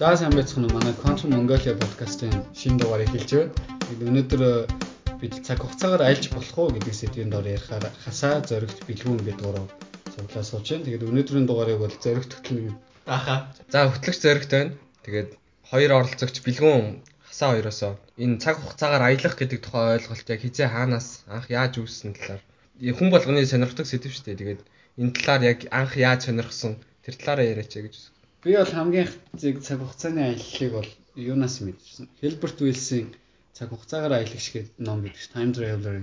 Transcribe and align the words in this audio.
За 0.00 0.16
сайн 0.16 0.32
байцгаана 0.32 0.64
уу? 0.68 0.80
Манай 0.80 0.94
Quantum 0.96 1.28
Mongolia 1.28 1.76
podcast-ийн 1.76 2.32
шинэ 2.56 2.80
дугаарыг 2.80 3.12
эхэлж 3.12 3.30
байна. 3.36 3.52
Өнөөдөр 4.00 4.42
э, 4.48 4.52
бид 5.20 5.34
цаг 5.44 5.60
хугацаагаар 5.60 6.08
айлж 6.08 6.32
болох 6.32 6.56
уу 6.56 6.72
гэдэг 6.72 6.94
сэдвийн 6.96 7.28
дор 7.28 7.44
ярихаар 7.44 7.84
хасаа 8.00 8.40
зоригт 8.40 8.80
бэлгүүн 8.88 9.20
гэдэг 9.20 9.44
гурав 9.44 9.68
цуглаа 10.16 10.44
сууж 10.48 10.64
байна. 10.72 10.88
Тэгээд 10.88 11.04
өнөөдрийн 11.04 11.44
дугаарыг 11.44 11.78
бол 11.84 11.96
зоригт 12.00 12.32
хөтлөн 12.32 12.80
Аха. 13.04 13.52
За 13.68 13.92
хөтлөгч 13.92 14.20
зоригт 14.24 14.50
байна. 14.56 14.72
Тэгээд 15.04 15.30
хоёр 15.68 15.90
оролцогч 15.92 16.36
бэлгүүн 16.48 17.04
хасаа 17.28 17.48
хоёроосоо 17.52 17.92
энэ 18.16 18.40
цаг 18.40 18.56
хугацаагаар 18.56 19.04
аялах 19.04 19.36
гэдэг 19.36 19.60
тухай 19.60 20.00
ойлголт 20.00 20.32
яг 20.32 20.40
хизээ 20.40 20.68
хаанаас 20.72 21.28
анх 21.28 21.52
яаж 21.52 21.76
үүссэн 21.76 22.16
талаар 22.16 22.40
хүн 22.96 23.08
болгоны 23.12 23.44
сонирхдаг 23.44 23.84
сэдв 23.84 24.16
шүү 24.16 24.32
дээ. 24.32 24.40
Тэгээд 24.40 24.60
энэ 24.96 25.12
талаар 25.12 25.42
яг 25.44 25.58
анх 25.68 25.92
яаж 26.00 26.24
сонирхсон 26.24 26.80
тэр 27.04 27.14
талаараа 27.20 27.52
яриач 27.52 27.76
гэж 27.76 27.96
Би 28.44 28.56
бол 28.56 28.72
хамгийн 28.72 29.06
их 29.06 29.14
цаг 29.60 29.78
хугацааны 29.80 30.20
аяллыг 30.32 30.72
бол 30.72 30.90
юунаас 31.16 31.60
мэдсэн. 31.60 32.08
Хилберт 32.20 32.58
Уилсийн 32.60 33.12
цаг 33.52 33.68
хугацаагаар 33.70 34.16
аялагч 34.16 34.46
гэдэг 34.52 34.74
ном 34.80 35.04
гэдэг 35.04 35.20
чинь 35.20 35.34
Time 35.36 35.52
Traveler 35.52 35.96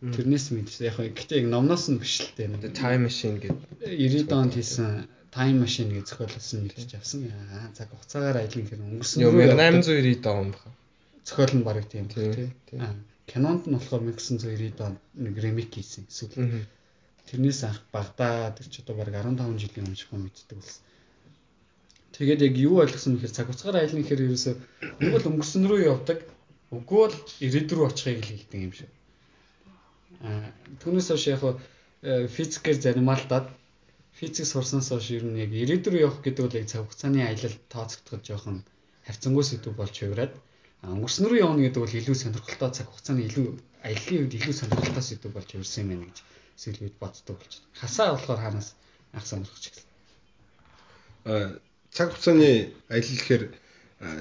тэрнээс 0.00 0.46
мэдсэн. 0.54 0.86
Яг 0.86 0.96
гэхдээ 0.96 1.38
яг 1.42 1.48
номноос 1.50 1.90
нь 1.90 1.98
биш 1.98 2.22
л 2.22 2.30
дээ. 2.38 2.70
Time 2.72 3.10
Machine 3.10 3.42
гэдэг 3.42 3.58
90 3.82 4.30
онд 4.30 4.54
хийсэн 4.54 5.10
Time 5.34 5.58
Machine 5.62 5.90
гэж 5.98 6.04
зохиолоос 6.14 6.50
нь 6.54 6.62
мэдчихэж 6.64 6.92
авсан. 6.94 7.18
Аа 7.26 7.74
цаг 7.74 7.90
хугацаагаар 7.90 8.38
аялна 8.38 8.66
хэрэг 8.70 8.86
өнгөрсөн 8.86 9.18
Йоо 9.22 9.32
1890 9.34 10.26
он 10.30 10.54
байна. 10.54 10.78
зохиол 11.26 11.54
нь 11.58 11.66
баг 11.66 11.86
тийм 11.90 12.06
Тийм, 12.08 12.54
кинонд 13.30 13.62
нь 13.66 13.74
болохоор 13.76 14.02
1990 14.02 14.78
онд 14.86 14.98
нэг 15.14 15.34
ремейк 15.38 15.70
хийсэн 15.74 16.06
эсвэл 16.10 16.66
тэрнээс 17.28 17.60
анх 17.68 17.82
багадаа 17.94 18.50
тэр 18.56 18.66
ч 18.72 18.82
одоо 18.82 18.94
баг 18.98 19.08
15 19.14 19.62
жилийн 19.62 19.86
өмнө 19.86 20.00
шахуу 20.00 20.18
мэддэг 20.18 20.58
болсон. 20.58 20.82
Тэгээд 22.16 22.40
яг 22.48 22.54
юу 22.58 22.82
ойлгосон 22.82 23.16
гэхээр 23.16 23.34
цаг 23.36 23.46
хугацаагаар 23.46 23.80
аялна 23.80 24.00
гэхээр 24.02 24.24
ерөөсөө 24.26 24.54
нэг 25.00 25.10
бол 25.14 25.28
өнгөрсөн 25.30 25.64
рүү 25.70 25.80
явдаг. 25.92 26.18
Үгүй 26.74 26.98
бол 27.06 27.16
ирээд 27.46 27.68
рүү 27.70 27.86
очихыг 27.90 28.22
л 28.22 28.30
хэлдэг 28.30 28.60
юм 28.66 28.74
шиг. 28.74 28.90
Аа 30.26 30.50
түүнээс 30.82 31.08
хойш 31.10 31.24
яг 31.30 31.42
э, 31.46 32.26
физикээр 32.34 32.78
зарималдаад 32.82 33.46
физик 34.18 34.46
сурснаас 34.46 34.90
хойш 34.90 35.06
ер 35.16 35.24
нь 35.26 35.40
яг 35.44 35.50
ирээд 35.54 35.84
рүү 35.86 36.00
явах 36.06 36.20
гэдэг 36.22 36.42
бол 36.44 36.58
яг 36.60 36.66
цаг 36.68 36.80
хугацааны 36.84 37.20
аялал 37.24 37.56
тооцогдоход 37.72 38.22
жоохон 38.26 38.56
харьцангуй 39.06 39.44
сэдв 39.46 39.74
болж 39.74 39.94
хувираад 39.96 40.34
өнгөрсөн 40.84 41.26
рүү 41.28 41.38
явна 41.46 41.64
гэдэг 41.64 41.80
бол 41.82 41.98
илүү 42.00 42.16
сонирхолтой 42.18 42.70
цаг 42.74 42.86
хугацааны 42.90 43.22
илүү 43.28 43.46
аяллаа 43.86 44.18
үед 44.20 44.34
илүү 44.38 44.54
сонирхолтой 44.60 45.04
сэдв 45.04 45.32
болж 45.32 45.48
хувирсан 45.50 45.84
юм 45.84 45.90
байна 45.90 46.06
гэж 46.10 46.18
бид 46.80 46.96
боддог 47.00 47.36
болж 47.40 47.52
байна. 47.56 47.72
Хасаа 47.80 48.08
болохоор 48.12 48.40
хаанаас 48.40 48.68
анх 49.12 49.26
сонирхож 49.26 49.64
ирсэн. 49.68 49.86
А, 51.24 51.32
цаг 51.92 52.14
хугацааны 52.14 52.72
аялал 52.88 53.18
гэхээр 53.18 53.44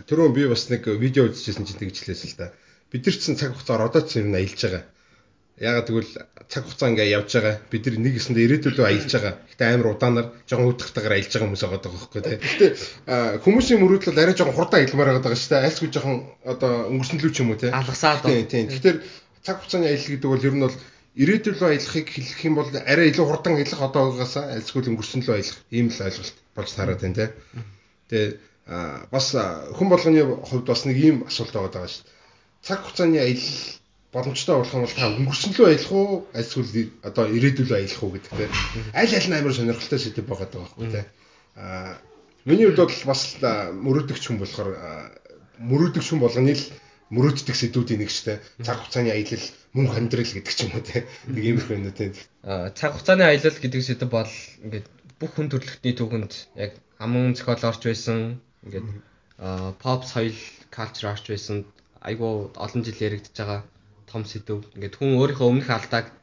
түрүүн 0.09 0.33
би 0.35 0.43
бас 0.49 0.67
нэг 0.69 0.83
видео 0.99 1.29
үзчихсэн 1.29 1.65
чинь 1.65 1.79
тэгж 1.79 2.03
хэлээс 2.03 2.23
л 2.33 2.39
да. 2.41 2.47
Бид 2.91 3.05
нар 3.05 3.15
ч 3.15 3.23
цаг 3.31 3.53
хугацаар 3.53 3.85
одоо 3.87 4.01
ч 4.03 4.19
юм 4.19 4.33
аялж 4.33 4.59
байгаа. 4.59 4.83
Ягаад 5.59 5.87
гэвэл 5.87 6.11
цаг 6.49 6.63
хугацаа 6.65 6.89
ингээ 6.89 7.13
явж 7.13 7.29
байгаа. 7.35 7.55
Бид 7.71 7.83
нар 7.85 7.95
нэг 8.01 8.13
гэсэндээ 8.17 8.45
ирээдүйдөө 8.47 8.85
аялж 8.89 9.11
байгаа. 9.13 9.33
Гэтэ 9.53 9.63
амар 9.69 9.87
удаанаар 9.93 10.27
жоохон 10.49 10.71
өдөртөгөр 10.73 11.13
аялж 11.13 11.31
байгаа 11.31 11.47
хүмүүс 11.47 11.63
байгаа 11.63 11.81
байхгүй 11.83 12.21
тий. 12.25 12.37
Гэтэ 12.43 12.67
хүмүүсийн 13.45 13.79
мөрөөдөл 13.83 14.19
арай 14.19 14.35
жоохон 14.35 14.57
хурдан 14.57 14.79
аялмаар 14.81 15.09
байгаа 15.21 15.37
шүү 15.37 15.51
дээ. 15.53 15.65
Айлсгүй 15.69 15.89
жоохон 15.93 16.17
одоо 16.43 16.71
өнгөрсөн 16.89 17.19
лүү 17.21 17.31
ч 17.31 17.37
юм 17.43 17.51
уу 17.53 17.59
тий. 17.61 17.69
Алгасаад 17.69 18.23
Тийм 18.25 18.47
тийм. 18.49 18.65
Тэгэхээр 18.71 18.97
цаг 19.45 19.55
хугацааны 19.61 19.87
аялал 19.87 20.09
гэдэг 20.09 20.29
бол 20.31 20.47
ер 20.47 20.55
нь 20.57 20.63
бол 20.65 20.75
ирээдүйн 21.15 21.55
рүү 21.57 21.69
аялахыг 21.69 22.07
хэлэх 22.09 22.41
юм 22.45 22.55
бол 22.59 22.69
арай 22.69 23.09
илүү 23.09 23.25
хурдан 23.25 23.57
аялах 23.57 23.81
одоогоос 23.81 24.35
айлсгүй 24.38 24.85
өнгөрсөн 24.93 25.25
рүү 25.25 25.35
аялах 25.35 25.57
ийм 25.73 25.89
л 25.89 26.03
ойлголт 26.05 26.38
болж 26.55 26.69
таарат 26.75 27.02
байна 27.02 27.17
тий. 27.17 27.29
Тэгээ 28.09 28.30
бас 29.09 29.27
хүн 29.33 29.89
болгоны 29.89 30.21
хувьд 30.45 30.65
бас 30.70 30.86
нэг 30.86 30.97
ийм 30.97 31.17
асуулт 31.25 31.53
байгаа 31.53 31.73
даа 31.73 31.87
шүү 31.89 32.05
дээ. 32.05 32.14
Цаг 32.61 32.80
хугацааны 32.86 33.17
аялал 33.17 33.80
боломжтой 34.14 34.55
болох 34.58 34.73
юм 34.73 34.86
бол 34.86 34.93
та 34.93 35.09
өнгөрсөн 35.09 35.52
рүү 35.58 35.67
аялах 35.70 35.92
уу 35.92 36.09
айлсгүй 36.37 36.86
одоо 37.02 37.26
ирээдүйн 37.26 37.67
рүү 37.70 37.77
аялах 37.77 38.03
уу 38.03 38.14
гэдэг 38.14 38.33
тий. 38.37 38.49
Аль 38.93 39.15
аль 39.17 39.30
нь 39.30 39.37
амар 39.37 39.53
сонирхолтой 39.53 39.99
сэдв 39.99 40.26
байгаа 40.30 40.49
даа 40.49 40.61
байхгүй 40.61 40.87
тий. 40.93 41.05
А 41.58 41.97
миний 42.45 42.65
хувьд 42.70 42.86
бол 42.86 43.05
бас 43.09 43.21
мөрөөдөгч 43.41 44.23
хүн 44.30 44.37
болохоор 44.41 44.70
мөрөөдөгч 45.58 46.08
хүн 46.09 46.21
болгоны 46.21 46.53
л 46.53 46.64
мөрөөддөг 47.09 47.55
сэдвүүдийн 47.58 48.02
нэг 48.05 48.11
дээ. 48.14 48.37
Цаг 48.61 48.77
хугацааны 48.86 49.11
аялал 49.14 49.45
мөн 49.73 49.87
хандрал 49.89 50.30
гэдэг 50.30 50.53
ч 50.53 50.59
юм 50.65 50.73
уу 50.77 50.83
тий. 50.86 51.02
Нэг 51.25 51.43
иймэрхүү 51.45 51.75
юм 51.77 51.89
тий. 51.89 52.09
А, 52.45 52.70
цаг 52.77 52.93
хугацааны 52.93 53.25
аялал 53.25 53.58
гэдэг 53.58 53.81
сэдв 53.81 54.09
бол 54.14 54.33
ингээд 54.65 54.87
бүх 55.17 55.31
хүн 55.33 55.49
төрөлхтний 55.49 55.93
түүхэнд 55.97 56.33
яг 56.55 56.77
аман 57.02 57.33
зохиол 57.33 57.70
орж 57.70 57.81
байсан 57.83 58.39
ингээд 58.65 58.87
pop 59.81 60.02
соёл 60.05 60.37
culture 60.70 61.09
орж 61.09 61.25
байсан 61.33 61.65
айгуу 62.05 62.53
олон 62.55 62.81
жил 62.86 62.99
яригдж 63.08 63.33
байгаа 63.33 63.61
том 64.11 64.23
сэдв. 64.26 64.64
Ингээд 64.76 64.97
хүн 64.97 65.17
өөрийнхөө 65.17 65.49
өмнөх 65.49 65.70
алдааг 65.70 66.14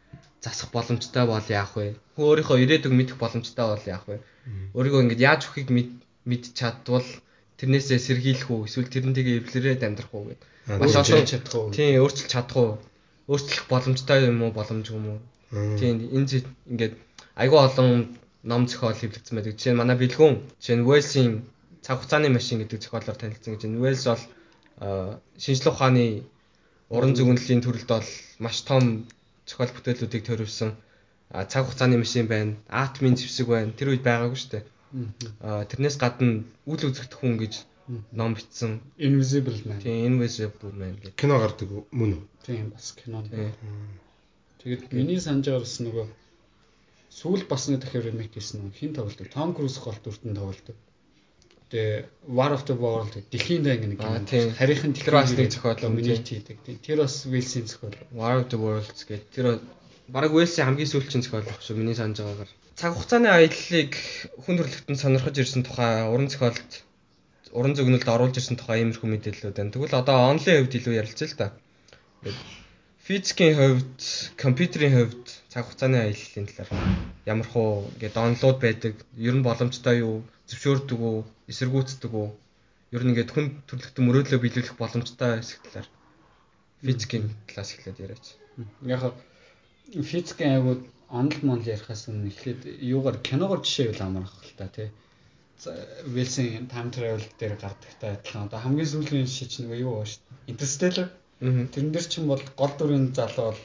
засах 0.41 0.71
боломжтой 0.71 1.25
бол 1.27 1.47
яах 1.51 1.75
вэ? 1.77 1.99
Хүн 2.15 2.25
өөрийнхөө 2.31 2.63
ирээдүг 2.63 2.93
мэдэх 2.95 3.17
боломжтой 3.19 3.67
бол 3.67 3.85
яах 3.87 4.05
вэ? 4.07 4.23
Өөрийгөө 4.77 5.03
ингээд 5.03 5.27
яаж 5.29 5.43
өхийг 5.51 5.69
мэд 5.71 6.45
чадвал 6.55 7.07
тэрнээсээ 7.59 7.99
сэргийлэх 7.99 8.49
үү? 8.53 8.67
Эсвэл 8.69 8.93
тэрнтэйгээ 8.93 9.41
эвлэрээд 9.41 9.83
амьдрах 9.87 10.13
уу 10.13 10.29
гэдэг. 10.29 10.49
Маш 10.81 10.95
олон 10.97 11.25
чадах 11.25 11.55
уу? 11.57 11.73
Тийм 11.73 12.01
өөрчилж 12.05 12.31
чадах 12.31 12.57
уу? 12.57 12.73
Өөрчлөх 13.31 13.67
боломжтой 13.73 14.29
юм 14.29 14.43
уу? 14.45 14.53
Боломжгүй 14.53 14.97
юм 14.99 15.07
уу? 15.17 15.21
Тийм 15.81 16.11
энэ 16.13 16.45
ингээд 16.71 16.95
айгүй 17.41 17.61
олон 17.61 18.19
ном 18.45 18.63
зохиол 18.69 18.99
хэвлэгдсэн 18.99 19.37
байдаг. 19.37 19.55
Жишээ 19.57 19.73
нь 19.75 19.81
манай 19.81 19.97
бэлгүүн, 19.99 20.35
жишээ 20.61 20.77
нь 20.79 20.87
Уэлсийн 20.87 21.33
цаг 21.85 21.99
хугацааны 21.99 22.29
машин 22.31 22.61
гэдэг 22.61 22.79
зохиолоор 22.83 23.19
танилцсан 23.19 23.53
гэж 23.55 23.63
байна. 23.65 23.83
Уэлс 23.83 24.05
бол 24.07 24.23
шинжлэх 25.43 25.75
ухааны 25.75 26.07
уран 26.95 27.13
зөгнөлийн 27.17 27.63
төрөлд 27.63 27.91
бол 27.91 28.09
маш 28.43 28.57
том 28.69 29.07
зохиол 29.49 29.73
бүтээлүүдийг 29.75 30.25
аа, 31.31 31.45
цаг 31.51 31.67
хугацааны 31.67 31.99
машин 31.99 32.27
байна. 32.27 32.55
Атомын 32.71 33.19
зэвсэг 33.19 33.47
байна. 33.51 33.75
Тэр 33.75 33.91
үед 33.91 34.07
байгаагүй 34.07 34.39
шүү 34.39 34.51
дээ. 34.53 34.65
Аа, 35.41 35.65
тэрнээс 35.67 35.97
гадна 35.99 36.45
үл 36.67 36.81
үзэгдэх 36.81 37.21
хүн 37.21 37.37
гэж 37.41 37.55
ном 38.13 38.35
бичсэн. 38.35 38.81
Invisible 38.99 39.59
Man. 39.67 39.81
Тийм 39.83 40.19
Invisible 40.19 40.73
Man 40.75 40.99
гэдэг. 40.99 41.15
Кино 41.15 41.39
гардаг 41.39 41.69
мөн 41.91 42.19
үү? 42.19 42.25
Тийм 42.47 42.71
бас 42.71 42.95
кино. 42.99 43.23
Тийм. 43.23 43.55
Тэгээд 44.63 44.91
миний 44.91 45.21
санаж 45.23 45.47
байгаа 45.47 45.63
бас 45.63 45.79
нөгөө 45.79 46.07
сүүл 47.15 47.45
бас 47.47 47.63
нэг 47.71 47.81
дахиад 47.87 48.11
ремейк 48.11 48.35
хийсэн 48.35 48.59
нөгөө 48.67 48.75
хин 48.75 48.93
тоглолдог. 48.95 49.31
Том 49.31 49.55
Круз 49.55 49.79
гол 49.79 49.99
дүртэн 50.03 50.35
тоглолдог. 50.35 50.77
Тэгээ 51.71 52.31
War 52.31 52.51
of 52.55 52.67
the 52.67 52.75
World 52.75 53.15
дэлхийн 53.31 53.63
дан 53.63 53.79
нэг 53.87 54.03
юм. 54.03 54.27
тийм. 54.27 54.51
Харийнхан 54.55 54.95
Тэр 54.95 55.15
бас 55.15 55.31
нэг 55.31 55.51
зохиол 55.55 55.87
юм, 55.87 55.95
миний 55.99 56.19
хийдэг. 56.19 56.59
Тэр 56.83 57.07
бас 57.07 57.23
Wilson 57.27 57.71
зохиол. 57.71 57.95
War 58.11 58.43
of 58.43 58.51
the 58.51 58.59
Worlds 58.59 59.07
гэдэг 59.07 59.31
тэр 59.31 59.47
баг 60.09 60.31
Уэлсийн 60.33 60.67
хамгийн 60.67 60.91
сүүлчийн 60.91 61.23
зохиол 61.23 61.47
баг 61.51 61.61
шүү 61.63 61.77
миний 61.77 61.97
санаж 61.99 62.23
байгаагаар. 62.23 62.51
Цаг 62.79 62.93
хугацааны 62.95 63.29
аяллыг 63.33 63.93
хүн 64.45 64.57
төрөлхтөнд 64.59 65.03
сонирхож 65.03 65.37
ирсэн 65.39 65.63
тухай 65.67 66.07
уран 66.07 66.29
зохиолд 66.31 66.71
уран 67.59 67.75
зөгнөлд 67.75 68.07
оруулж 68.15 68.37
ирсэн 68.39 68.57
тухай 68.59 68.85
иймэрхүү 68.85 69.09
мэдээллүүд 69.11 69.57
байна. 69.57 69.75
Тэгвэл 69.75 70.01
одоо 70.03 70.17
онлайн 70.31 70.59
хувьд 70.63 70.79
илүү 70.79 70.95
ярилцъя 71.01 71.27
л 71.27 71.39
да. 71.41 71.47
Физикийн 73.07 73.55
хувьд, 73.59 73.99
компьютерийн 74.39 74.95
хувьд 74.95 75.27
цаг 75.51 75.67
хугацааны 75.67 75.99
аяллалын 76.07 76.47
талаар 76.51 76.71
ямар 77.27 77.49
хуу 77.51 77.91
ингээд 77.99 78.19
донлууд 78.19 78.59
байдаг, 78.63 78.95
ер 79.19 79.35
нь 79.35 79.47
боломжтой 79.47 80.03
юу, 80.07 80.27
зөвшөөрдөг 80.51 81.01
үү, 81.01 81.19
эсэргүүцдэг 81.51 82.13
үү? 82.13 82.29
Ер 82.95 83.03
нь 83.03 83.11
ингээд 83.15 83.31
хүн 83.35 83.47
төрөлхтөн 83.67 84.07
мөрөөдлөө 84.07 84.41
биелүүлэх 84.43 84.77
боломжтой 84.79 85.39
хэсэг 85.39 85.61
талаар 85.67 85.89
физикийн 86.83 87.31
талаас 87.47 87.71
эхлээд 87.75 88.03
яриач. 88.05 88.27
Яг 88.87 89.03
физикийн 89.93 90.53
айгууд 90.57 90.83
онл 91.21 91.39
монл 91.47 91.63
ярихаас 91.75 92.09
өмнө 92.11 92.31
эхлээд 92.33 92.63
юугаар 92.83 93.19
киногоор 93.23 93.61
жишээ 93.63 93.91
үл 93.93 94.03
амарх 94.03 94.35
л 94.43 94.59
та 94.59 94.67
тий. 94.67 94.91
Wilson 96.15 96.67
time 96.73 96.91
travel 96.91 97.23
дээр 97.39 97.55
гардагтай 97.63 98.11
адилхан. 98.19 98.47
Одоо 98.51 98.61
хамгийн 98.61 98.91
сүүлийн 98.91 99.31
чинь 99.31 99.65
нөгөө 99.65 99.81
юу 99.87 99.93
баа 99.97 100.09
шүү 100.11 100.21
дээ. 100.21 100.51
Interstellar. 100.53 101.09
Тэрэн 101.73 101.93
дээр 101.95 102.07
чинь 102.13 102.27
бол 102.27 102.45
гол 102.61 102.75
дүрийн 102.77 103.07
залуу 103.15 103.47
бол 103.55 103.63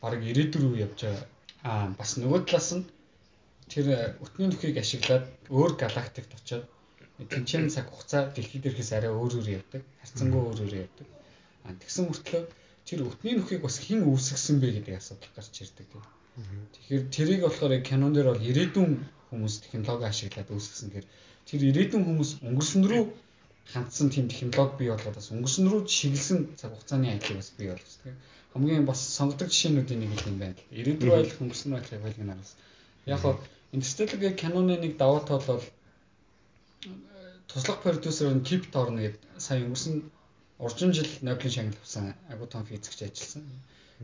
баг 0.00 0.22
ирээдүр 0.30 0.62
рүү 0.62 0.76
явж 0.86 0.98
байгаа. 1.04 1.26
Аа 1.68 1.86
бас 1.98 2.10
нөгөө 2.22 2.40
талаас 2.46 2.70
нь 2.78 2.88
тэр 3.72 3.86
өтний 4.24 4.48
нөхийг 4.48 4.76
ашиглаад 4.78 5.26
өөр 5.50 5.72
галактикт 5.82 6.32
очиод 6.38 6.64
тэнцэн 7.18 7.68
цаг 7.74 7.90
хугацаа 7.90 8.22
дэлхий 8.30 8.62
дээрхээс 8.62 8.94
арай 8.94 9.10
өөр 9.10 9.32
өөр 9.42 9.48
явдаг. 9.58 9.82
Харцангуй 10.00 10.42
өөр 10.48 10.58
өөр 10.64 10.74
явдаг. 10.86 11.06
Аа 11.66 11.74
тэгсэн 11.82 12.04
мөртлөө 12.08 12.42
тэр 12.88 13.04
өтний 13.04 13.36
нөхийг 13.36 13.60
бас 13.60 13.76
хэн 13.84 14.00
үүсгэсэн 14.08 14.56
бэ 14.64 14.68
гэдэг 14.80 14.94
асуудал 14.96 15.32
гарч 15.36 15.54
ирдэг. 15.60 15.86
тийм. 15.92 16.04
Тэгэхээр 16.72 17.04
тэрийг 17.12 17.42
болохоор 17.44 17.72
кинон 17.84 18.12
дээр 18.16 18.32
бол 18.32 18.48
ирээдүйн 18.48 18.92
хүмүүс 19.28 19.54
технологи 19.68 20.08
ашиглаад 20.08 20.48
үүсгэсэн. 20.48 20.88
Тэгэхээр 20.88 21.08
тэр 21.48 21.60
ирээдүйн 21.68 22.04
хүмүүс 22.08 22.30
өнгөрсөн 22.48 22.82
рүү 22.88 23.04
хандсан 23.72 24.08
тийм 24.08 24.26
технологи 24.32 24.78
бий 24.80 24.88
болгоод 24.88 25.18
бас 25.20 25.28
өнгөрсөн 25.28 25.66
рүү 25.68 25.80
чиглэсэн 25.84 26.38
цаг 26.56 26.72
хугацааны 26.72 27.06
аяллыг 27.12 27.36
бас 27.36 27.50
бий 27.60 27.68
болгосон. 27.68 28.00
Тэгэхээр 28.00 28.18
хамгийн 28.52 28.86
бас 28.88 29.00
сонгодог 29.16 29.48
жишээнүүдийн 29.52 30.00
нэг 30.00 30.24
юм 30.24 30.36
байна. 30.40 30.56
Ирээдүйн 30.72 31.12
аялах 31.12 31.42
өнгөрсөн 31.44 31.76
аялах 31.76 32.02
байлгын 32.04 32.32
араас. 32.32 32.56
Яг 33.04 33.20
хоо 33.20 33.34
Интерстеллагийн 33.76 34.36
киноны 34.40 34.80
нэг 34.80 34.96
давуу 34.96 35.20
тал 35.28 35.44
бол 35.44 35.64
туслах 37.48 37.82
продюсер 37.84 38.32
нь 38.32 38.46
Кип 38.48 38.72
Торн 38.72 38.96
гэдэг 38.96 39.20
сая 39.36 39.60
өнгөрсөн 39.60 39.94
уржим 40.58 40.92
жил 40.92 41.06
Нобелийн 41.22 41.52
шагнал 41.52 41.80
авсан 41.82 42.14
агуу 42.28 42.46
том 42.46 42.66
физикч 42.66 43.02
ажилласан. 43.02 43.44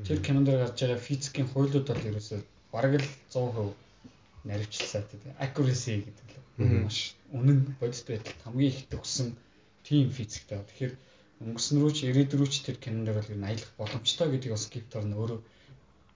Тэр 0.06 0.20
кинонд 0.22 0.48
гарч 0.48 0.80
байгаа 0.80 0.98
физикийн 0.98 1.48
хуйлууд 1.48 1.86
бол 1.86 2.08
ерөөсөө 2.10 2.40
бараг 2.72 2.94
л 3.00 3.08
100% 3.30 3.74
наривчлаа 4.44 5.02
тийм 5.10 5.22
accuracy 5.38 6.04
гэдэг 6.06 6.28
л 6.58 6.84
маш 6.84 7.14
үнэн 7.32 7.76
бодит 7.80 8.06
байдал 8.06 8.38
хамгийн 8.44 8.72
их 8.72 8.86
төгсөн 8.90 9.28
тим 9.86 10.10
физиктэй. 10.10 10.58
Тэгэхээр 10.62 10.94
өнгөрсөн 11.42 11.76
рүү 11.80 11.92
ч 11.92 11.98
ирээдүг 12.08 12.38
рүү 12.38 12.50
ч 12.50 12.62
тэр 12.62 12.76
кинонд 12.78 13.10
бол 13.10 13.32
ер 13.32 13.38
нь 13.38 13.48
аялах 13.48 13.70
боломжтой 13.78 14.30
гэдгийг 14.30 14.54
бас 14.54 14.66
Киптор 14.70 15.04
нь 15.04 15.16
өөрөө 15.18 15.40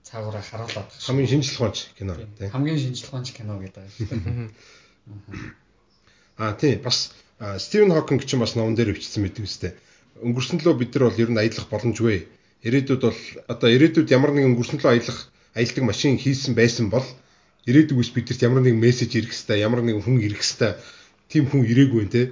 цаагаараа 0.07 0.43
харуулад 0.43 0.87
байгаа. 0.87 1.07
Хамгийн 1.07 1.29
шинжлэх 1.29 1.59
ухаанч 1.59 1.79
кино 1.97 2.13
тийм. 2.15 2.49
Хамгийн 2.55 2.79
шинжлэх 2.79 3.11
ухаанч 3.11 3.29
кино 3.35 3.53
гэдэг 3.59 3.83
дээ. 3.83 4.49
Аа 6.39 6.53
тийм 6.55 6.79
бас 6.81 7.11
Стивен 7.59 7.91
Хокинг 7.91 8.23
ч 8.23 8.35
бас 8.39 8.55
номон 8.55 8.75
дээр 8.75 8.95
өвчсөн 8.95 9.23
мэт 9.27 9.39
үстэй. 9.43 9.75
Өнгөрсөн 10.17 10.59
лөө 10.63 10.75
бид 10.79 10.91
нар 10.95 11.03
бол 11.07 11.21
ер 11.23 11.29
нь 11.31 11.41
аялах 11.41 11.67
боломжгүй. 11.69 12.17
Ирээдүйд 12.67 13.01
бол 13.05 13.21
одоо 13.47 13.69
ирээдүйд 13.75 14.09
ямар 14.17 14.31
нэгэн 14.33 14.51
өнгөрсөн 14.51 14.79
лөө 14.81 14.91
аялах 14.91 15.19
аялдаг 15.55 15.83
машин 15.85 16.17
хийсэн 16.19 16.53
байсан 16.59 16.89
бол 16.89 17.05
ирээдүгээс 17.69 18.11
бидэрт 18.15 18.41
ямар 18.47 18.61
нэгэн 18.63 18.83
мессеж 18.83 19.11
ирэх 19.15 19.31
хэвээр 19.31 19.63
ямар 19.67 19.81
нэгэн 19.85 20.03
хүн 20.03 20.17
ирэх 20.25 20.41
хэвээр 20.43 20.75
тийм 21.31 21.43
хүн 21.47 21.61
ирээгүй 21.71 22.03
нэ. 22.09 22.23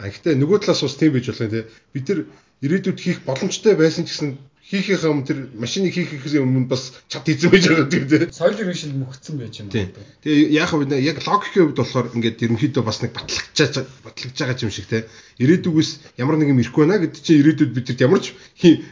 А 0.00 0.08
гэхдээ 0.08 0.34
нөгөө 0.40 0.58
талаас 0.62 0.82
бас 0.86 0.96
тийм 0.96 1.12
байж 1.14 1.26
юм 1.28 1.36
те. 1.50 1.68
Бид 1.92 2.06
нар 2.08 2.20
ирээдүйд 2.64 2.98
хийх 3.00 3.18
боломжтой 3.28 3.74
байсан 3.76 4.06
ч 4.06 4.14
гэсэн 4.14 4.30
хийхийнхээ 4.64 5.12
өмнө 5.12 5.28
тэр 5.28 5.38
машиныг 5.60 5.92
хийхээс 5.92 6.40
өмнө 6.40 6.72
бас 6.72 6.96
чад 7.12 7.28
хийсэн 7.28 7.52
байж 7.52 7.68
байгаа 7.68 7.88
тийм 7.92 8.08
тийм. 8.08 8.32
Соёл 8.32 8.56
иргэншил 8.56 8.96
мөхцсөн 8.96 9.36
байж 9.36 9.60
юм 9.60 9.68
байна. 9.68 9.92
Тэгээ 10.24 10.56
яг 10.56 10.68
хав 10.72 10.80
яг 10.88 11.18
логикийн 11.20 11.64
хувьд 11.68 11.78
болохоор 11.84 12.06
ингээд 12.16 12.44
ерөнхийдөө 12.48 12.82
бас 12.84 12.98
нэг 13.04 13.12
батлагчаа 13.12 13.84
батлагж 14.08 14.36
байгаа 14.40 14.64
юм 14.64 14.72
шиг 14.72 14.88
тийм. 14.88 15.04
Ирээдүгээс 15.36 15.90
ямар 16.16 16.40
нэгэн 16.40 16.64
ирэхгүй 16.64 16.82
байна 16.88 16.96
гэдэг 17.04 17.20
чинь 17.20 17.40
ирээдүйд 17.44 17.72
бид 17.76 18.00
ямар 18.00 18.20
ч 18.24 18.32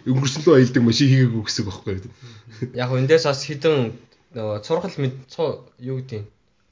өнгөрсөн 0.05 0.45
лөө 0.45 0.57
аялдаг 0.61 0.83
машин 0.85 1.09
хийгээгүй 1.09 1.41
гэсэн 1.41 1.65
үг 1.65 1.69
байхгүй 1.73 1.93
юу. 1.97 2.13
Яг 2.83 2.91
эндээс 2.93 3.25
бас 3.25 3.41
хідэн 3.49 3.97
нөгөө 4.37 4.61
цурхал 4.69 4.93
юу 5.81 5.97
гэдэг 6.05 6.23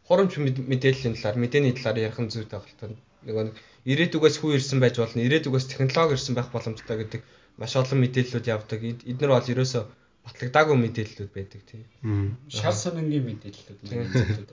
хурамч 0.05 0.33
мэдээллийн 0.43 1.17
талаар 1.17 1.39
мэдээний 1.41 1.73
талаар 1.73 2.05
ярих 2.05 2.21
нь 2.21 2.29
зүйтэй 2.29 2.61
байна. 2.61 3.01
Нөгөө 3.25 3.53
ирээдүгээс 3.89 4.37
хүү 4.41 4.61
ирсэн 4.61 4.81
байж 4.81 5.01
болно, 5.01 5.25
ирээдүгээс 5.25 5.73
технологи 5.73 6.17
ирсэн 6.17 6.35
байх 6.37 6.49
боломжтой 6.53 6.97
гэдэг 7.01 7.21
маш 7.59 7.73
олон 7.77 7.99
мэдээллүүд 8.05 8.47
явдаг. 8.47 8.81
Эднэр 8.85 9.31
бол 9.35 9.53
ерөөсөө 9.53 9.85
батлагдаагүй 10.27 10.77
мэдээллүүд 10.79 11.31
байдаг 11.35 11.63
тийм. 11.67 12.37
Шал 12.47 12.77
сонингийн 12.77 13.25
мэдээллүүд 13.27 13.81
мэдээллүүд. 13.83 14.51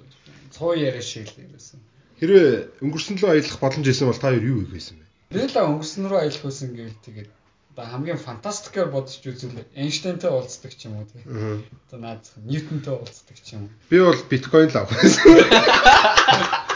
Цоо 0.56 0.74
яриа 0.74 1.04
шиг 1.04 1.28
л 1.30 1.44
ерөөсөн. 1.46 1.80
Хэрвээ 2.18 2.82
өнгөрсөн 2.82 3.20
лөө 3.22 3.32
аялах 3.36 3.60
боломж 3.62 3.86
исэн 3.86 4.10
бол 4.10 4.18
та 4.18 4.34
юу 4.34 4.66
хийх 4.66 4.74
байсан 4.74 4.96
бэ? 4.98 5.06
Би 5.30 5.46
л 5.46 5.54
өнгөрсөн 5.54 6.08
рүү 6.10 6.20
аялах 6.24 6.44
байсан 6.48 6.74
гэвэл 6.74 7.06
тэгээд 7.06 7.30
одоо 7.78 7.86
хамгийн 7.94 8.18
фантастикээр 8.18 8.90
бодож 8.90 9.22
үзвэл 9.22 9.70
Эйнштейнтэй 9.78 10.32
уулздаг 10.34 10.74
ч 10.74 10.90
юм 10.90 10.98
уу 10.98 11.06
тийм. 11.06 11.62
Одоо 11.86 12.00
наадах 12.02 12.34
Ньютонтэй 12.42 12.96
уулздаг 12.98 13.38
ч 13.38 13.54
юм 13.54 13.70
уу. 13.70 13.78
Би 13.92 14.02
бол 14.02 14.18
биткойн 14.26 14.74
л 14.74 14.82
авах 14.82 14.98
байсан. 14.98 15.22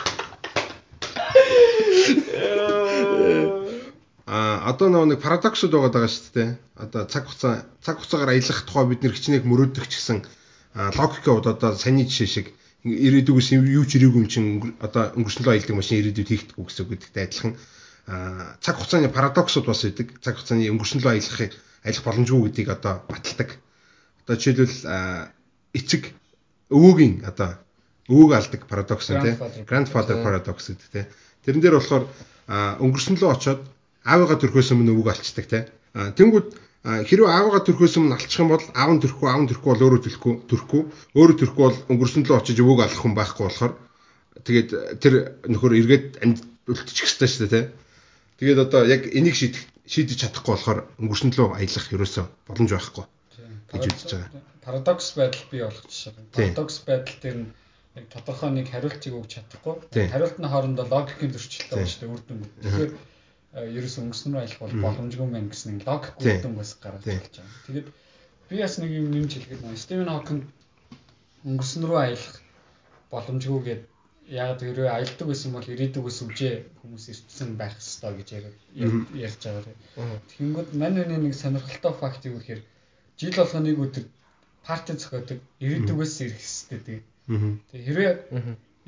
А 4.31 4.60
одоо 4.71 5.05
нэг 5.05 5.19
парадоксууд 5.19 5.73
байгаа 5.75 5.91
даа 5.91 6.07
шүү 6.07 6.31
дээ. 6.35 6.49
Одоо 6.79 7.01
цаг 7.11 7.27
хугацаа 7.27 7.53
цаг 7.83 7.95
хугацаагаар 7.99 8.31
аялах 8.33 8.59
тухай 8.65 8.85
бид 8.87 9.01
нэр 9.03 9.15
хичнээн 9.15 9.43
мөрөөдөх 9.47 9.85
ч 9.91 9.93
гэсэн 9.99 10.19
логикод 10.97 11.45
одоо 11.47 11.75
саний 11.75 12.07
жишээ 12.07 12.29
шиг 12.31 12.47
ирээдүгээс 12.87 13.49
юу 13.59 13.85
ч 13.85 13.99
ирээгүй 13.99 14.21
юм 14.23 14.29
чинь 14.31 14.49
одоо 14.79 15.11
өнгөрснөө 15.19 15.53
аялдаг 15.53 15.75
машин 15.75 15.99
ирээдүйд 16.01 16.29
хийхдэггүй 16.31 16.65
гэсэн 16.65 16.83
үг 16.87 16.91
гэдэгтэй 16.95 17.23
адилхан 17.27 17.53
цаг 18.63 18.75
хугацааны 18.79 19.09
парадоксууд 19.11 19.65
бас 19.67 19.83
үүдэг. 19.85 20.07
Цаг 20.23 20.39
хугацааны 20.39 20.71
өнгөрснөө 20.73 21.11
аялахыг 21.11 21.51
аялах 21.85 22.05
боломжгүй 22.07 22.41
гэдгийг 22.49 22.69
одоо 22.71 22.93
баталдаг. 23.11 23.49
Одоо 24.25 24.35
жишээлбэл 24.39 24.79
эцэг 25.77 26.03
өвөөгийн 26.71 27.27
одоо 27.27 27.59
өвөөг 28.09 28.31
алдаг 28.33 28.61
парадокс 28.65 29.07
нь 29.11 29.21
тийм 29.21 29.37
grandfather 29.69 30.17
paradox 30.25 30.71
гэдэг 30.71 30.89
тийм. 30.91 31.07
Тэрэн 31.45 31.61
дээр 31.61 31.75
болохоор 31.77 32.03
өнгөрснөө 32.81 33.29
очоод 33.31 33.61
аавыгаа 34.05 34.37
төрхөөс 34.41 34.69
өмнө 34.73 34.95
өвөг 34.95 35.07
алцдаг 35.11 35.45
те. 35.47 35.59
Тэнгүүд 35.93 36.47
хэрвээ 36.81 37.29
аавыгаа 37.29 37.61
төрхөөс 37.61 37.95
өмнө 38.01 38.17
алчих 38.17 38.41
юм 38.41 38.49
бол 38.49 38.65
аав 38.73 38.91
нь 38.95 39.01
төрөхгүй 39.01 39.27
аав 39.29 39.41
нь 39.45 39.49
төрөхгүй 39.49 39.69
бол 39.71 39.85
өөрөө 39.85 40.01
төлөхгүй 40.01 40.33
төрөхгүй 40.49 40.81
өөрөө 41.13 41.35
төрөхгүй 41.37 41.63
бол 41.69 41.79
өнгөрсөн 41.93 42.25
л 42.25 42.37
очиж 42.41 42.57
өвөг 42.57 42.79
алах 42.81 43.01
хүн 43.01 43.13
байхгүй 43.13 43.43
болохоор 43.45 43.73
тэгээд 44.41 44.69
тэр 44.97 45.13
нөхөр 45.45 45.77
эргээд 45.77 46.07
амьд 46.25 46.41
үлдчих 46.65 47.05
хэвээр 47.05 47.29
шүү 47.29 47.45
дээ 47.45 47.53
те. 47.53 47.69
Тэгээд 48.41 48.59
одоо 48.65 48.81
яг 48.89 49.05
энийг 49.13 49.37
шийдэх 49.37 49.61
шийдэж 49.85 50.17
чадахгүй 50.25 50.53
болохоор 50.57 50.79
өнгөрсөн 50.97 51.29
лөө 51.37 51.61
аялах 51.61 51.85
ерөөсөө 51.93 52.25
боломж 52.49 52.71
байхгүй 52.73 53.05
гэж 53.71 53.83
үзэж 53.85 54.11
байгаа. 54.17 54.41
Парадокс 54.65 55.07
байдал 55.17 55.45
бий 55.51 55.61
болох 55.61 55.85
жишээ. 55.85 56.13
Парадокс 56.33 56.77
байдал 56.85 57.17
дээр 57.21 57.37
нь 57.45 57.49
яг 57.97 58.05
тодорхой 58.13 58.49
нэг 58.51 58.67
хариултыг 58.71 59.13
өгч 59.13 59.31
чадахгүй. 59.37 59.75
Хариултны 59.93 60.47
хоорондоо 60.47 60.85
логикийн 60.89 61.31
зөрчилтэй 61.33 61.75
байна 61.75 61.91
шүү 61.91 62.01
дээ 62.01 62.13
үр 62.13 62.23
дүн. 62.25 62.39
Тэгэхээр 62.61 62.91
ерөөс 63.51 63.95
өнгөсөн 63.99 64.31
рүү 64.31 64.41
аялах 64.41 64.59
бол 64.63 64.75
боломжгүй 64.85 65.27
мэн 65.27 65.47
гэсэн 65.51 65.83
логик 65.83 66.15
үр 66.23 66.55
бас 66.55 66.71
гараад 66.79 67.03
ирж 67.03 67.35
байгаа. 67.35 67.63
Тэгээд 67.67 67.87
би 68.49 68.55
бас 68.63 68.75
нэг 68.79 68.91
юм 68.95 69.07
нэмж 69.11 69.31
хэлгээд 69.35 69.63
байна. 69.63 69.83
Стивен 69.83 70.11
Хокинг 70.11 70.43
өнгөсөн 71.43 71.83
рүү 71.83 71.99
аялах 71.99 72.35
боломжгүй 73.11 73.61
гэд 73.67 73.81
яг 74.31 74.55
тэрөө 74.63 74.87
аялдаг 74.87 75.27
байсан 75.27 75.51
бол 75.51 75.67
ирээдүгээс 75.67 76.19
үжээ 76.23 76.55
хүмүүс 76.79 77.05
ирсэн 77.11 77.59
байх 77.59 77.75
ёстой 77.75 78.15
гэж 78.15 78.29
ярьж 78.39 79.41
байгаа. 79.43 79.75
Тэгэнгүүт 80.31 80.69
мань 80.79 80.99
нэг 81.03 81.35
сонирхолтой 81.35 81.93
факт 81.99 82.23
юу 82.23 82.39
гэхээр 82.39 82.61
жил 83.19 83.35
болгоо 83.35 83.61
нэг 83.67 83.77
өдөр 83.83 84.05
парти 84.63 84.93
зохиодог 84.95 85.39
ирээдүгээс 85.59 86.15
ирэх 86.23 86.39
ёстой. 86.39 86.79
Тэгээ 86.87 87.85
хэрвээ 87.87 88.13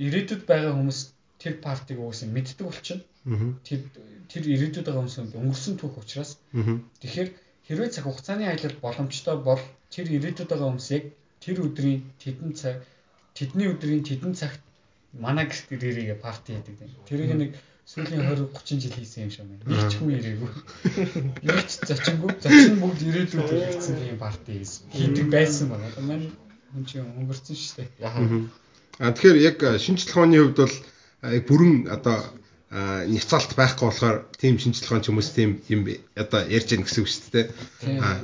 ирээдүйд 0.05 0.43
байгаа 0.47 0.73
хүмүүс 0.79 0.99
тэр 1.41 1.53
партиг 1.59 1.99
угсаа 1.99 2.29
мэддэг 2.31 2.63
болчихно. 2.63 3.03
Тэр 3.23 3.81
тэр 4.27 4.43
ирээдүйд 4.43 4.85
байгаа 4.87 5.03
хүмүүс 5.03 5.17
өнгөрсөн 5.39 5.75
түүх 5.79 5.95
учраас. 6.01 6.35
Тэгэхээр 6.99 7.29
хэрвээ 7.67 7.89
цаг 7.95 8.03
хугацааны 8.03 8.45
аялал 8.47 8.75
боломжтой 8.83 9.35
бол 9.39 9.61
тэр 9.93 10.07
ирээдүйд 10.11 10.49
байгаа 10.49 10.67
хүмүүс 10.67 10.89
яг 10.91 11.05
тэр 11.39 11.57
өдрийн 11.63 12.01
тэдэн 12.19 12.51
цаг 12.51 12.83
тэдний 13.37 13.67
өдрийн 13.71 14.03
тэдэн 14.03 14.33
цагт 14.35 14.59
манай 15.15 15.45
гэрт 15.47 15.71
ирээрээ 15.71 16.19
парти 16.19 16.57
хийдэг. 16.57 16.77
Тэрийг 17.07 17.31
нэг 17.39 17.51
сүүлийн 17.85 18.27
20 18.27 18.51
30 18.51 18.83
жил 18.83 18.95
хийсэн 18.97 19.23
юм 19.23 19.31
шиг 19.31 19.45
байна. 19.47 19.63
Нэг 19.67 19.91
ч 19.91 19.93
хүн 19.99 20.11
ирээгүй. 20.17 20.51
Нэг 21.43 21.59
ч 21.67 21.71
зочингүй. 21.87 22.31
Зочин 22.43 22.75
бүгд 22.79 22.99
ирээдүйд 23.07 23.49
ирсэн 23.75 23.97
юм 24.07 24.19
парти 24.23 24.51
хийсэн. 24.57 24.83
Хийдэг 24.91 25.27
байсан 25.29 25.67
байна. 25.69 25.87
Одоо 25.91 26.03
маань 26.07 26.27
хүн 26.71 26.83
чинь 26.87 27.03
өнгөрцөн 27.03 27.55
шүү 27.59 27.75
дээ. 27.83 27.89
Аа 29.03 29.11
тэгэхээр 29.11 29.37
яг 29.43 29.57
шинжлэх 29.83 30.15
ухааны 30.15 30.39
хувьд 30.39 30.59
бол 30.63 30.75
бүрэн 31.47 31.75
одоо 31.91 32.17
няцаалт 32.73 33.53
байхгүй 33.53 33.85
болохоор 33.85 34.17
тийм 34.41 34.57
ухаан 34.57 35.01
ч 35.05 35.13
хүмүүс 35.13 35.29
тийм 35.37 35.61
юм 35.69 35.85
одоо 36.17 36.41
ярьж 36.49 36.73
яах 36.73 36.89
гэсэн 36.89 37.03
үг 37.05 37.09
шүү 37.13 37.31
дээ. 37.33 37.45
Аа 38.01 38.17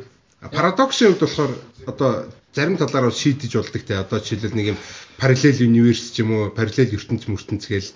парадоксын 0.49 1.13
хувьд 1.13 1.21
болохоор 1.21 1.53
одоо 1.85 2.11
зарим 2.55 2.77
талаараа 2.77 3.11
шийдэж 3.11 3.53
болдог 3.53 3.83
те 3.85 4.01
одоо 4.01 4.19
жишээлбэл 4.19 4.57
нэг 4.57 4.67
юм 4.73 4.77
параллел 5.21 5.59
универс 5.69 6.09
ч 6.09 6.25
юм 6.25 6.33
уу 6.33 6.49
параллел 6.49 6.95
ертөнц 6.97 7.29
мөртөнц 7.29 7.63
гээл 7.69 7.91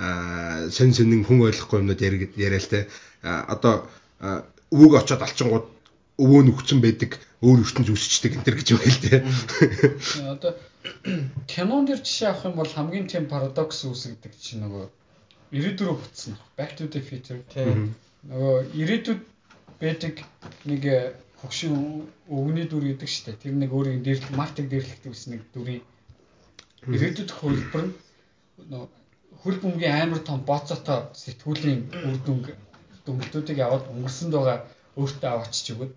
аа 0.00 0.70
сонь 0.72 0.96
сонин 0.96 1.28
хүн 1.28 1.44
ойлгохгүй 1.44 1.84
юмнууд 1.84 2.00
яриа 2.00 2.62
л 2.62 2.72
те 2.72 2.88
одоо 3.22 3.84
өвөг 4.72 4.92
очоод 4.96 5.22
алчингууд 5.26 5.66
өвөө 6.22 6.40
нөхцөн 6.48 6.80
байдаг 6.80 7.20
өөр 7.44 7.68
ертөнц 7.68 7.88
үсчдэг 7.92 8.32
энэ 8.38 8.46
төр 8.48 8.56
гэж 8.56 8.68
байна 8.74 8.94
л 8.96 9.02
те. 9.04 9.16
Одоо 10.24 10.52
кинон 11.50 11.84
дэр 11.84 12.00
жишээ 12.00 12.30
авах 12.32 12.48
юм 12.48 12.54
бол 12.56 12.70
хамгийн 12.70 13.06
тийм 13.10 13.26
парадокс 13.28 13.84
үүсгдэг 13.84 14.32
чинь 14.38 14.62
нөгөө 14.64 14.86
ирээдүрөө 15.52 15.96
бүтсэн. 16.00 16.36
Back 16.56 16.76
to 16.76 16.88
the 16.92 17.00
future. 17.00 17.40
Нөгөө 18.28 18.74
ирээдүйд 18.74 19.20
байдаг 19.80 20.14
нэг 20.66 20.82
э, 20.84 21.14
хөгшин 21.40 22.04
өвгний 22.28 22.66
дүр 22.66 22.84
гэдэг 22.92 23.08
штэ. 23.08 23.38
Тэр 23.38 23.54
нэг 23.54 23.70
өөрийн 23.72 24.02
дээрлэх 24.02 24.34
мартыг 24.34 24.66
дээрлэхдэг 24.68 25.12
ус 25.14 25.30
нэг 25.30 25.46
дүрийн 25.54 25.82
ирээдүйд 26.86 27.30
хөлбөр 27.30 27.84
нь 27.86 27.94
нөгөө 28.70 28.88
хөл 29.42 29.58
бөмбөгийн 29.62 29.96
амар 30.02 30.20
том 30.26 30.42
боцоотой 30.42 31.14
сэтгүүлийн 31.14 31.80
үр 31.94 32.18
дүнг 32.26 32.46
дүнлтүүдийг 33.06 33.58
аваад 33.62 33.86
өнгөрсөнд 33.94 34.34
байгаа 34.34 34.58
өөртөө 34.98 35.30
аваачиж 35.30 35.66
өгöd. 35.74 35.92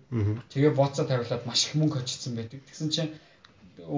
Тэгээ 0.52 0.72
боцоо 0.78 1.04
тавиулаад 1.10 1.42
маш 1.46 1.66
их 1.66 1.74
мөнгө 1.74 1.98
очсон 2.00 2.38
байдаг. 2.38 2.62
Тэгсэн 2.70 2.88
чинь 2.94 3.10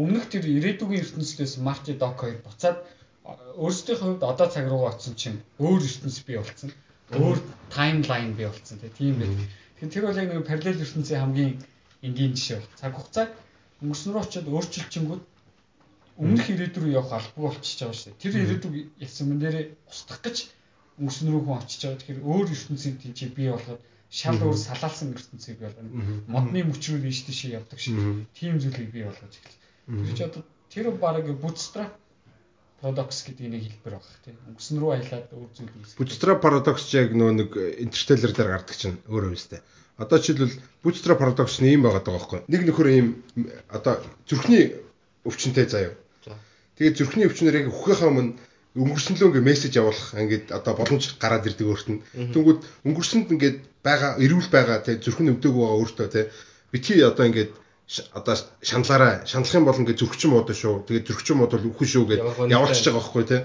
өмнөх 0.01 0.33
тэр 0.33 0.49
ирээдүгийн 0.49 1.05
ертөнцлөөс 1.05 1.55
Марти 1.61 1.93
Док 1.93 2.17
хоёр 2.25 2.41
буцаад 2.41 2.81
өөрсдийнхөө 3.25 4.21
хувьд 4.21 4.23
одоо 4.23 4.49
цаг 4.53 4.67
руу 4.69 4.85
очсон 4.85 5.15
чинь 5.17 5.41
өөр 5.57 5.81
ертөнц 5.81 6.19
бий 6.29 6.37
болсон. 6.37 6.71
Өөр 7.09 7.39
таймлайн 7.73 8.37
бий 8.37 8.49
болсон 8.49 8.77
тийм 8.99 9.17
байх. 9.17 9.33
Тэгэхээр 9.81 9.93
тэр 9.93 10.05
бол 10.05 10.21
яг 10.21 10.29
нэг 10.29 10.45
параллел 10.45 10.85
ертөнцийн 10.85 11.21
хамгийн 11.25 11.53
энгийн 12.05 12.37
жишээ 12.37 12.61
бол. 12.61 12.77
Цаг 12.77 12.93
хугацааг 12.93 13.31
өнгөрсөн 13.81 14.13
рүү 14.13 14.23
очиод 14.25 14.49
өөрчилчингүүд 14.53 15.23
өмнөх 16.21 16.47
ирээдүг 16.53 16.83
рүү 16.85 16.93
явах 17.01 17.17
албагүй 17.17 17.49
болчихж 17.49 17.81
байгаа 17.81 17.97
шүү 17.97 18.09
дээ. 18.13 18.23
Тэр 18.23 18.35
ирээдүг 18.45 18.75
ялсан 19.01 19.25
мөн 19.29 19.41
дээрээ 19.41 19.67
устгах 19.89 20.21
гэж 20.21 20.37
өнгөрсөн 21.01 21.29
рүү 21.33 21.43
хүн 21.49 21.59
очиж 21.65 21.81
байгаа. 21.81 22.01
Тэгэхээр 22.05 22.21
өөр 22.29 22.47
ертөнцийн 22.55 22.97
тийч 23.01 23.19
бий 23.33 23.49
болгоод 23.51 23.83
шал 24.13 24.39
өөр 24.45 24.59
салаалсан 24.69 25.17
ертөнцийг 25.17 25.57
бий 25.59 25.67
болгоно. 25.73 25.91
Модны 26.29 26.61
мөчрүүд 26.69 27.09
ийш 27.09 27.25
тийш 27.25 27.41
явдаг 27.57 27.81
шиг 27.81 27.97
тийм 28.37 28.61
зүйлийг 28.63 28.93
бий 28.95 29.05
болгож 29.09 29.33
эхэлсэн. 29.33 29.61
Тэр 29.89 30.15
чи 30.15 30.23
одоо 30.29 30.43
тэр 30.71 30.87
баг 30.93 31.27
bootstrap 31.43 31.93
paradox 32.85 33.25
гэдэг 33.25 33.49
нэг 33.49 33.63
хэлбэр 33.65 33.97
баг 33.97 34.05
тийм. 34.21 34.37
Өнгөрсөн 34.53 34.77
рүү 34.77 34.91
аялаад 34.93 35.27
өөр 35.33 35.51
зүйл 35.57 35.73
үүсгэх. 35.73 35.97
Bootstrap 35.97 36.39
paradox 36.45 36.79
яг 36.93 37.17
нөө 37.17 37.31
нэг 37.33 37.51
interstellar 37.81 38.33
дээр 38.37 38.51
гардаг 38.53 38.77
чинь 38.77 39.01
өөр 39.09 39.33
үстэй. 39.33 39.65
Одоо 39.97 40.21
жишээлбэл 40.21 40.61
bootstrap 40.85 41.19
paradox 41.25 41.65
нь 41.65 41.73
ийм 41.73 41.89
байгаа 41.89 42.05
даа 42.05 42.21
байхгүй. 42.21 42.45
Нэг 42.45 42.63
нөхөр 42.69 42.89
ийм 42.93 43.09
одоо 43.73 44.05
зүрхний 44.29 44.77
өвчнөд 45.25 45.65
заяа. 45.65 45.97
Тэгээд 46.77 46.99
зүрхний 47.01 47.25
өвчнөр 47.25 47.57
яг 47.65 47.73
үхэхээ 47.73 48.11
өмнө 48.13 48.37
өнгөрсөн 48.75 49.15
лөө 49.17 49.29
ингээ 49.31 49.49
мессеж 49.49 49.73
явуулах 49.79 50.19
ингээд 50.19 50.47
одоо 50.51 50.75
боломж 50.75 51.15
гараад 51.23 51.47
ирдэг 51.47 51.71
өөрт 51.71 51.89
нь. 51.95 52.03
Тэнгүүд 52.35 52.61
өнгөрсөнд 52.85 53.31
ингээд 53.31 53.59
байгаа 53.87 54.19
эрүүл 54.19 54.51
байгаа 54.51 54.83
тий 54.83 54.99
зүрхэн 54.99 55.31
өвдөг 55.39 55.53
байгаа 55.55 55.79
өөртөө 55.79 56.09
тий 56.11 56.25
битгий 56.75 56.99
одоо 57.07 57.25
ингээд 57.31 57.55
одоо 58.17 58.35
шаналаараа 58.63 59.27
шаналх 59.29 59.55
юм 59.55 59.65
бол 59.69 59.79
ингээд 59.79 60.01
зүрхчин 60.01 60.31
муудаа 60.33 60.57
шүү. 60.57 60.89
Тэгээд 60.89 61.09
зүрхчин 61.09 61.37
мууд 61.39 61.53
бол 61.53 61.69
үхэн 61.69 61.89
шүү 61.89 62.05
гэд 62.09 62.21
явуулчихж 62.49 62.87
байгаа 62.89 63.01
байхгүй 63.01 63.25
тий. 63.29 63.41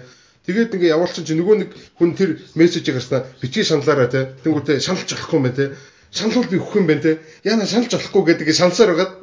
Тэгээд 0.48 0.74
ингээ 0.76 0.94
явуулчих 0.96 1.28
чи 1.28 1.36
нөгөө 1.36 1.56
нэг 1.60 1.70
хүн 2.00 2.12
тэр 2.16 2.40
мессежийг 2.56 2.96
гарснаа 2.96 3.28
битгий 3.44 3.68
шаналаараа 3.68 4.10
тий. 4.10 4.24
Тэнгүүд 4.44 4.80
шаналж 4.80 5.10
болохгүй 5.12 5.38
юм 5.38 5.46
байна 5.46 5.60
тий 5.60 5.70
шаналвал 6.12 6.50
би 6.50 6.58
өгөх 6.58 6.76
юм 6.76 6.88
байна 6.88 7.02
те. 7.02 7.20
Яна 7.46 7.66
шаналж 7.70 7.94
болохгүй 7.94 8.24
гэдэг 8.34 8.50
шансаар 8.54 8.94
байгаад 8.94 9.14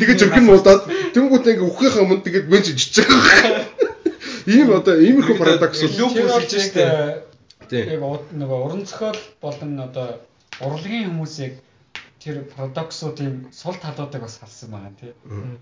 тэгээ 0.00 0.16
зүрхэн 0.20 0.46
муудаад 0.48 0.82
тэнгуут 1.12 1.44
ингээ 1.44 1.68
өгөхийнхээ 1.68 2.02
өмнө 2.02 2.24
тэгээд 2.24 2.46
бенч 2.48 2.66
жижиг 2.72 3.08
байгаа. 3.08 3.68
Ийм 4.52 4.72
одоо 4.72 4.96
иймэрхүү 4.96 5.36
парадокс 5.36 5.84
лүп 5.92 6.16
үүсэж 6.16 6.52
штэ. 6.72 6.84
Тийм. 7.68 8.00
Яг 8.00 8.32
нөгөө 8.32 8.58
уран 8.64 8.84
зохиол 8.88 9.20
болон 9.44 9.72
одоо 9.80 10.24
урлагийн 10.64 11.12
хүмүүсийг 11.12 11.60
тэр 12.22 12.46
парадоксуудын 12.54 13.50
сул 13.50 13.74
талуудыг 13.82 14.22
бас 14.22 14.38
харсан 14.38 14.70
байгаа 14.70 14.94
тийм. 15.00 15.58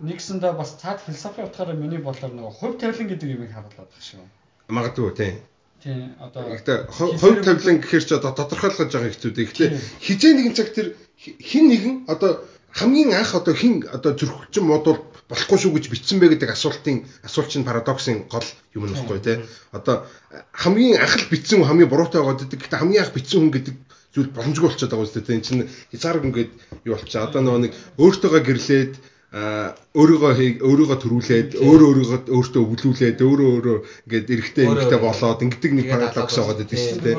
Нэгсэндээ 0.00 0.52
бас 0.54 0.78
цаад 0.80 1.02
философи 1.02 1.42
утгаараа 1.42 1.74
миний 1.74 1.98
бодлоор 1.98 2.32
нөгөө 2.32 2.54
хувь 2.58 2.78
тавилан 2.78 3.08
гэдэг 3.10 3.28
юмыг 3.36 3.50
харуулдаг 3.50 3.90
шүү. 3.98 4.22
Магадгүй 4.70 5.12
тийм. 5.18 5.34
Тийм 5.82 6.14
одоо 6.22 6.46
Гэхдээ 6.46 6.78
хувь 6.94 7.42
тавилан 7.44 7.78
гэхэр 7.82 8.04
ч 8.06 8.10
одоо 8.14 8.32
тодорхойлгож 8.38 8.90
байгаа 8.94 9.10
хэцүү 9.12 9.32
дээ. 9.34 9.46
Гэхдээ 9.50 9.70
хизээ 10.04 10.32
нэгэн 10.38 10.54
цаг 10.56 10.68
тэр 10.76 10.86
хин 11.18 11.64
нэгэн 11.68 11.96
одоо 12.06 12.44
хамгийн 12.72 13.12
анх 13.12 13.34
одоо 13.34 13.54
хин 13.54 13.84
одоо 13.88 14.12
зөрчилчин 14.14 14.64
модул 14.64 14.98
болохгүй 15.28 15.58
шүү 15.58 15.72
гэж 15.74 15.84
бичсэн 15.90 16.18
бэ 16.20 16.36
гэдэг 16.36 16.54
асуултын 16.54 17.04
асуулт 17.26 17.50
чинь 17.50 17.66
парадоксын 17.66 18.30
гол 18.30 18.46
юм 18.76 18.86
нөхгүй 18.88 19.20
те. 19.24 19.42
Одоо 19.74 20.06
хамгийн 20.54 21.00
анх 21.02 21.16
л 21.18 21.30
бичсэн 21.32 21.60
хүн 21.60 21.68
хамгийн 21.68 21.90
буруутай 21.90 22.22
байгаад 22.22 22.46
байдаг. 22.46 22.60
Гэхдээ 22.60 22.80
хамгийн 22.80 23.02
анх 23.02 23.14
бичсэн 23.14 23.40
хүн 23.40 23.52
гэдэг 23.54 23.74
зүйл 24.14 24.30
боломжгүй 24.34 24.66
болчиход 24.66 24.90
байгаа 24.90 25.06
үстэй. 25.06 25.34
Энэ 25.38 25.46
чинь 25.46 25.68
хязгаарг 25.94 26.24
ингээд 26.26 26.52
юу 26.84 26.94
болчихоо. 26.98 27.26
Одоо 27.30 27.40
нөгөө 27.46 27.62
нэг 27.64 27.72
өөртөөгөө 27.98 28.42
гэрлээд 28.46 28.92
өөрийгөө 29.30 30.32
өөрийгөө 30.66 30.98
төрүүлээд 30.98 31.50
өөрөө 31.62 31.88
өөрийгөө 31.90 32.18
өөртөө 32.34 32.62
өвлүүлээд 32.66 33.18
өөрөө 33.22 33.48
өөрөө 33.54 33.78
ингээд 34.10 34.26
эрэхтэй 34.34 34.66
эрэхтэй 34.66 34.98
болоод 34.98 35.44
ингэдэг 35.46 35.72
нэг 35.78 35.86
парадокс 35.86 36.34
байгаа 36.34 36.58
гэдэг 36.58 36.78
шүү 36.82 36.98
дээ. 37.06 37.16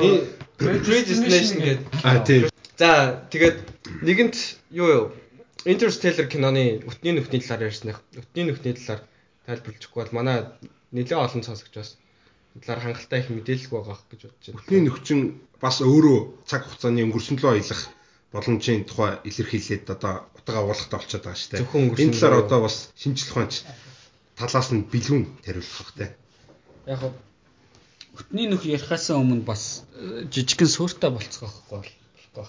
Predestination 0.60 1.58
гэдэг. 1.64 1.88
А 2.04 2.20
тийм. 2.20 2.52
За 2.76 3.24
тэгээд 3.32 3.56
нэгэнт 4.04 4.36
юу 4.76 4.88
юу 4.92 5.04
Interstellar 5.64 6.26
киноны 6.26 6.82
өтний 6.84 7.16
нөхний 7.16 7.40
талаар 7.40 7.70
ярьсных. 7.70 8.02
Өтний 8.18 8.44
нөхний 8.50 8.74
талаар 8.76 9.06
тайлбарлаж 9.46 9.84
өгөхгүй 9.86 10.02
бол 10.04 10.16
манай 10.18 10.50
нэлээд 10.90 11.16
олон 11.16 11.46
сонсогчоос 11.46 12.01
талаар 12.60 12.82
хангалттай 12.84 13.20
их 13.20 13.30
мэдээлэл 13.32 13.72
байгаа 13.72 13.96
гэж 14.10 14.20
бодож 14.28 14.46
байна. 14.52 14.60
Өтний 14.60 14.82
нөхчин 14.84 15.20
бас 15.60 15.76
өөрөө 15.80 16.18
цаг 16.44 16.62
хугацааны 16.68 17.04
өнгөрсөн 17.06 17.36
лөө 17.40 17.52
аялах 17.56 17.82
боломжийн 18.32 18.84
тухай 18.84 19.20
илэрхийлээд 19.28 19.88
одоо 19.88 20.28
утга 20.36 20.58
агуулгатай 20.60 20.98
болчиход 20.98 21.24
байгаа 21.24 21.40
шүү 21.40 21.50
дээ. 21.56 22.04
Энэ 22.04 22.14
талаар 22.16 22.44
одоо 22.44 22.60
бас 22.66 22.76
шинжлэх 22.96 23.32
ухаанч 23.32 23.54
талаас 24.36 24.68
нь 24.72 24.88
бэлгүүн 24.92 25.24
тариулах 25.44 25.76
хэрэгтэй. 25.76 26.10
Яг 26.92 26.98
хөө 27.00 27.12
өтний 28.20 28.46
нөх 28.48 28.64
ярихаас 28.68 29.08
өмнө 29.12 29.44
бас 29.48 29.84
э, 29.96 30.28
жижигхэн 30.28 30.68
сууртай 30.68 31.10
болцгоо 31.12 31.48
байхгүй 31.48 31.96
болохгүй 32.36 32.46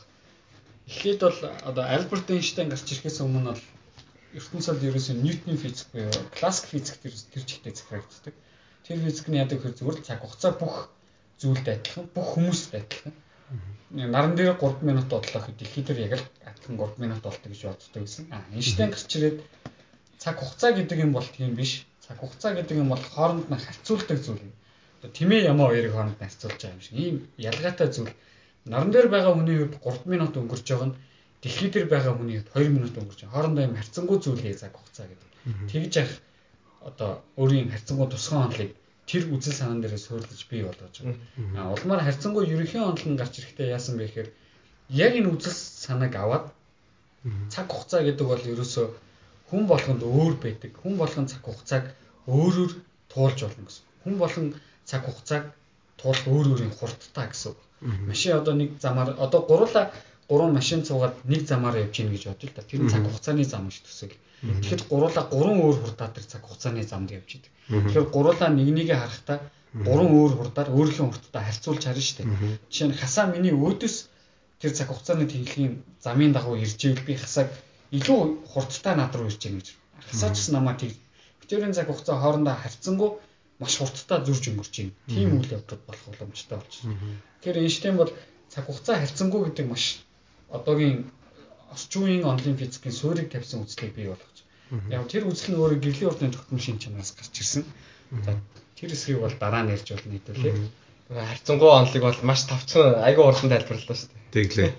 Эхлээд 0.87 1.19
бол 1.23 1.39
одоо 1.63 1.83
Альберт 1.87 2.27
Эйнштейн 2.27 2.67
гарч 2.67 2.91
ирэхээс 2.91 3.23
өмнө 3.23 3.55
бол 3.55 3.63
ертөнцид 4.35 4.83
ерөөсөө 4.83 5.15
Ньютоны 5.15 5.55
физик 5.55 5.87
буюу 5.95 6.11
классик 6.35 6.67
физик 6.67 6.99
тэр 6.99 7.43
чигтээ 7.47 7.73
захирагддаг. 7.79 8.35
Тэр 8.83 8.99
физик 8.99 9.27
нь 9.31 9.39
яадаг 9.39 9.59
хэр 9.63 9.73
зүгээр 9.79 9.97
л 9.99 10.07
цаг 10.07 10.19
хугацаа 10.19 10.51
бүх 10.59 10.75
зүйлд 11.39 11.67
адилхан, 11.67 12.05
бүх 12.11 12.27
хүмүүст 12.35 12.71
адилхан. 12.75 13.13
Наран 13.93 14.35
дээр 14.35 14.59
3 14.59 14.83
минут 14.83 15.07
бодлоо 15.07 15.41
хэд 15.43 15.57
дэлхий 15.59 15.83
дээр 15.87 15.99
яг 16.07 16.13
л 16.19 16.25
адилхан 16.43 16.75
3 16.75 16.99
минут 16.99 17.21
болдог 17.23 17.47
гэж 17.47 17.61
боддог 17.63 18.03
гэсэн. 18.03 18.27
А 18.35 18.43
Эйнштейн 18.51 18.91
гарч 18.91 19.11
ирээд 19.15 19.37
цаг 20.19 20.35
хугацаа 20.39 20.71
гэдэг 20.75 20.99
юм 20.99 21.11
бол 21.15 21.23
тийм 21.23 21.55
биш. 21.55 21.87
Цаг 22.03 22.19
хугацаа 22.19 22.51
гэдэг 22.59 22.75
юм 22.83 22.89
бол 22.91 22.99
хооронд 22.99 23.47
нь 23.47 23.55
харьцуулдаг 23.55 24.19
зүйл 24.19 24.43
юм. 24.43 24.53
Тэмээ 25.03 25.47
ямаа 25.51 25.71
хоёрыг 25.71 25.93
хооронд 25.95 26.19
нь 26.19 26.23
харьцуулж 26.27 26.59
байгаа 26.59 26.75
юм 26.75 26.83
шиг. 26.83 26.95
Ийм 26.99 27.15
ялгаатай 27.37 27.87
зүйл 27.87 28.11
наран 28.65 28.91
дээр 28.91 29.07
байгаа 29.07 29.33
хүний 29.35 29.57
хувьд 29.63 29.79
3 29.79 30.11
минут 30.11 30.33
өнгөрч 30.35 30.67
байгаа 30.67 30.87
нь 30.91 30.97
дэлхий 31.43 31.69
дээр 31.71 31.87
байгаа 31.87 32.13
хүний 32.19 32.37
хувьд 32.39 32.51
2 32.51 32.75
минут 32.75 32.95
өнгөрч 32.99 33.19
байгаа. 33.23 33.35
Хоорондоо 33.35 33.63
юм 33.63 33.75
харьцангуй 33.79 34.17
зүйлээ 34.23 34.55
цаг 34.59 34.75
хугацаа 34.75 35.07
гэдэг. 35.07 35.29
Тэгж 35.71 35.93
явах 36.01 36.15
одоо 36.89 37.11
өөрийн 37.41 37.71
харьцангуй 37.71 38.07
тусгай 38.09 38.39
онолыг 38.45 38.71
тэр 39.09 39.23
үзэл 39.35 39.59
санаан 39.59 39.81
дээрээ 39.81 40.01
суурилж 40.03 40.41
бий 40.49 40.63
болгож 40.63 40.95
байгаа. 40.99 41.15
А 41.59 41.73
улмаар 41.75 42.01
харьцангуй 42.03 42.43
ерөнхий 42.53 42.81
онол 42.81 43.07
нь 43.11 43.19
гарч 43.19 43.33
ирэхдээ 43.39 43.73
яасан 43.75 43.95
бэ 43.97 44.07
гэхээр 44.07 44.29
яг 44.89 45.13
энэ 45.19 45.31
үзэл 45.35 45.57
санааг 45.85 46.13
аваад 46.15 46.45
цаг 47.53 47.67
хугацаа 47.71 48.01
гэдэг 48.03 48.27
бол 48.27 48.43
ерөөсөө 48.53 48.87
хүн 49.49 49.63
болгонд 49.67 50.01
өөр 50.03 50.35
байдаг. 50.43 50.71
Хүн 50.81 50.95
болгон 51.01 51.27
цаг 51.31 51.41
хугацааг 51.43 51.85
өөрөөр 52.27 52.71
туулж 53.11 53.39
болно 53.43 53.63
гэсэн. 53.67 53.85
Хүн 54.03 54.15
болгон 54.21 54.47
цаг 54.89 55.01
хугацааг 55.05 55.43
туулах 55.99 56.27
өөр 56.27 56.47
өөрийн 56.51 56.73
хурдтай 56.75 57.27
гэсэн. 57.31 57.53
Машин 58.09 58.39
одоо 58.39 58.53
нэг 58.55 58.69
замаар 58.79 59.09
одоо 59.19 59.41
гурлаа 59.47 59.91
гурван 60.29 60.53
машин 60.53 60.81
цугаад 60.87 61.15
нэг 61.23 61.47
замаар 61.47 61.75
явж 61.83 61.93
гин 61.97 62.11
гэж 62.11 62.23
бодъё 62.27 62.47
л 62.49 62.55
да. 62.55 62.63
Тэр 62.63 62.81
нь 62.83 62.91
цаг 62.91 63.03
хугацааны 63.05 63.43
зам 63.43 63.67
гэж 63.67 63.77
төсөөл. 63.83 64.17
Тэгэхэд 64.43 64.81
гурлаа 64.91 65.23
гурван 65.31 65.57
өөр 65.63 65.77
хурдаар 65.83 66.11
тэр 66.11 66.25
цаг 66.27 66.41
хугацааны 66.43 66.83
замд 66.83 67.11
явж 67.11 67.29
идэг. 67.39 67.51
Тэгэхээр 67.71 68.07
гурлаа 68.11 68.49
нэг 68.51 68.69
нэгэ 68.75 68.95
харахтаа 68.99 69.37
гурван 69.73 70.11
өөр 70.13 70.33
хурдаар 70.37 70.69
өөрийнхөө 70.75 71.07
хурдтай 71.09 71.43
харьцуулж 71.47 71.81
харна 71.83 72.03
шүү 72.03 72.17
дээ. 72.17 72.27
Жишээ 72.69 72.87
нь 72.87 72.99
хасаа 72.99 73.25
миний 73.31 73.55
өөдөөс 73.55 73.95
тэр 74.61 74.71
цаг 74.77 74.87
хугацааны 74.91 75.25
тэнхлийн 75.31 75.73
замын 76.03 76.31
дагуу 76.35 76.55
ирж 76.59 76.79
ивэл 76.85 77.07
би 77.07 77.13
хасааг 77.17 77.49
илүү 77.97 78.19
хурдтай 78.51 78.93
над 78.99 79.15
руу 79.15 79.27
ирж 79.31 79.41
гин 79.41 79.57
гэж. 79.59 79.67
Хасаач 80.11 80.35
ч 80.37 80.51
намайг 80.53 80.77
тэг. 80.77 80.91
Битэрийн 81.41 81.73
цаг 81.73 81.87
хугацаа 81.87 82.21
хоорондоо 82.21 82.55
харьцангуй 82.59 83.11
маш 83.59 83.73
хурдтай 83.79 84.19
зурж 84.27 84.43
өнгөрч 84.51 84.73
байна. 84.77 84.93
Тийм 85.07 85.29
үйл 85.39 85.55
явдал 85.57 85.81
болох 85.87 86.05
боломжтой 86.07 86.57
болчихсон. 86.59 86.99
Тэгэхээр 87.41 87.61
Эйнштейн 87.63 87.97
бол 87.97 88.11
цаг 88.51 88.63
хугацаа 88.65 88.95
харьцангуй 88.99 89.41
гэдэг 89.45 89.65
маш 89.71 89.83
одоогийн 90.55 91.09
орчин 91.73 92.03
үеийн 92.05 92.23
онлын 92.29 92.57
физикийн 92.61 92.95
суурийг 92.95 93.29
тавьсан 93.33 93.65
үзлийг 93.65 93.93
бий 93.97 94.07
болгож. 94.07 94.37
Яг 94.93 95.09
тэр 95.09 95.25
үзэл 95.29 95.53
нь 95.53 95.59
өөрөө 95.59 95.79
гэрлийн 95.81 96.09
урдны 96.09 96.29
тогтмол 96.29 96.61
шин 96.61 96.77
чанаас 96.77 97.11
гарч 97.17 97.33
ирсэн. 97.41 97.65
За 98.25 98.37
тэр 98.77 98.93
эсрэг 98.93 99.19
бол 99.21 99.35
дараа 99.41 99.63
нь 99.65 99.73
ярьж 99.73 99.87
болно 99.89 100.13
хэдүүлээ. 100.13 100.55
Харьцангуй 101.09 101.71
онлыг 101.73 102.03
бол 102.05 102.19
маш 102.29 102.41
тавцсан 102.45 103.01
айгүй 103.01 103.25
урдан 103.25 103.49
тайлбарлалаа 103.49 103.97
шүү 103.97 104.09
дээ. 104.09 104.33
Тэглээ. 104.33 104.71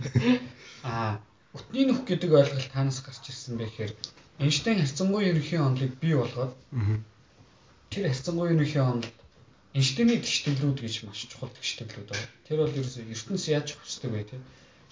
Аа 0.90 1.18
утны 1.54 1.82
нөх 1.86 2.02
гэдэг 2.06 2.30
ойлголт 2.30 2.70
танаас 2.74 2.98
гарч 3.06 3.24
ирсэн 3.30 3.58
бэ 3.58 3.66
гэхээр 3.70 3.92
Эйнштейн 4.42 4.82
харьцангуй 4.82 5.22
ерөнхий 5.30 5.60
онлыг 5.62 5.92
бий 6.02 6.14
болгоод 6.18 6.52
тэр 7.90 8.10
харьцангуй 8.10 8.50
ерөнхий 8.50 8.82
онол 8.82 9.06
Эйнштейний 9.78 10.18
тэгштгэлүүд 10.18 10.78
гэж 10.82 10.94
маш 11.06 11.30
чухал 11.30 11.54
тэгштгэлүүд 11.54 12.08
байна. 12.10 12.30
Тэр 12.46 12.58
бол 12.62 12.74
ерөөсөө 12.78 13.10
ертөнц 13.14 13.44
яаж 13.50 13.68
хөсдөг 13.78 14.10
вэ 14.10 14.22
те? 14.30 14.36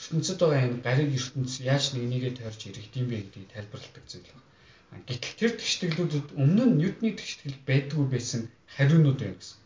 Ертөнцид 0.03 0.39
байгаа 0.43 0.67
энэ 0.67 0.83
гариг 0.83 1.11
ертөнц 1.15 1.53
яаж 1.63 1.85
нэг 1.95 2.05
нэгээ 2.11 2.33
тойрж 2.43 2.61
ирэх 2.67 2.91
юм 2.99 3.07
бэ 3.07 3.17
гэдгийг 3.23 3.49
тайлбарладаг 3.55 4.05
зүйл 4.11 4.27
байна. 4.27 5.07
Гэтэл 5.09 5.39
тэр 5.41 5.53
тэгштгэлүүдэд 5.57 6.27
өмнө 6.43 6.65
нь 6.67 6.77
Ньютоны 6.83 7.11
тэгштгэл 7.17 7.59
байдгүй 7.69 8.05
байсан 8.11 8.41
хариунууд 8.75 9.19
байна 9.23 9.39
гэсэн. 9.39 9.59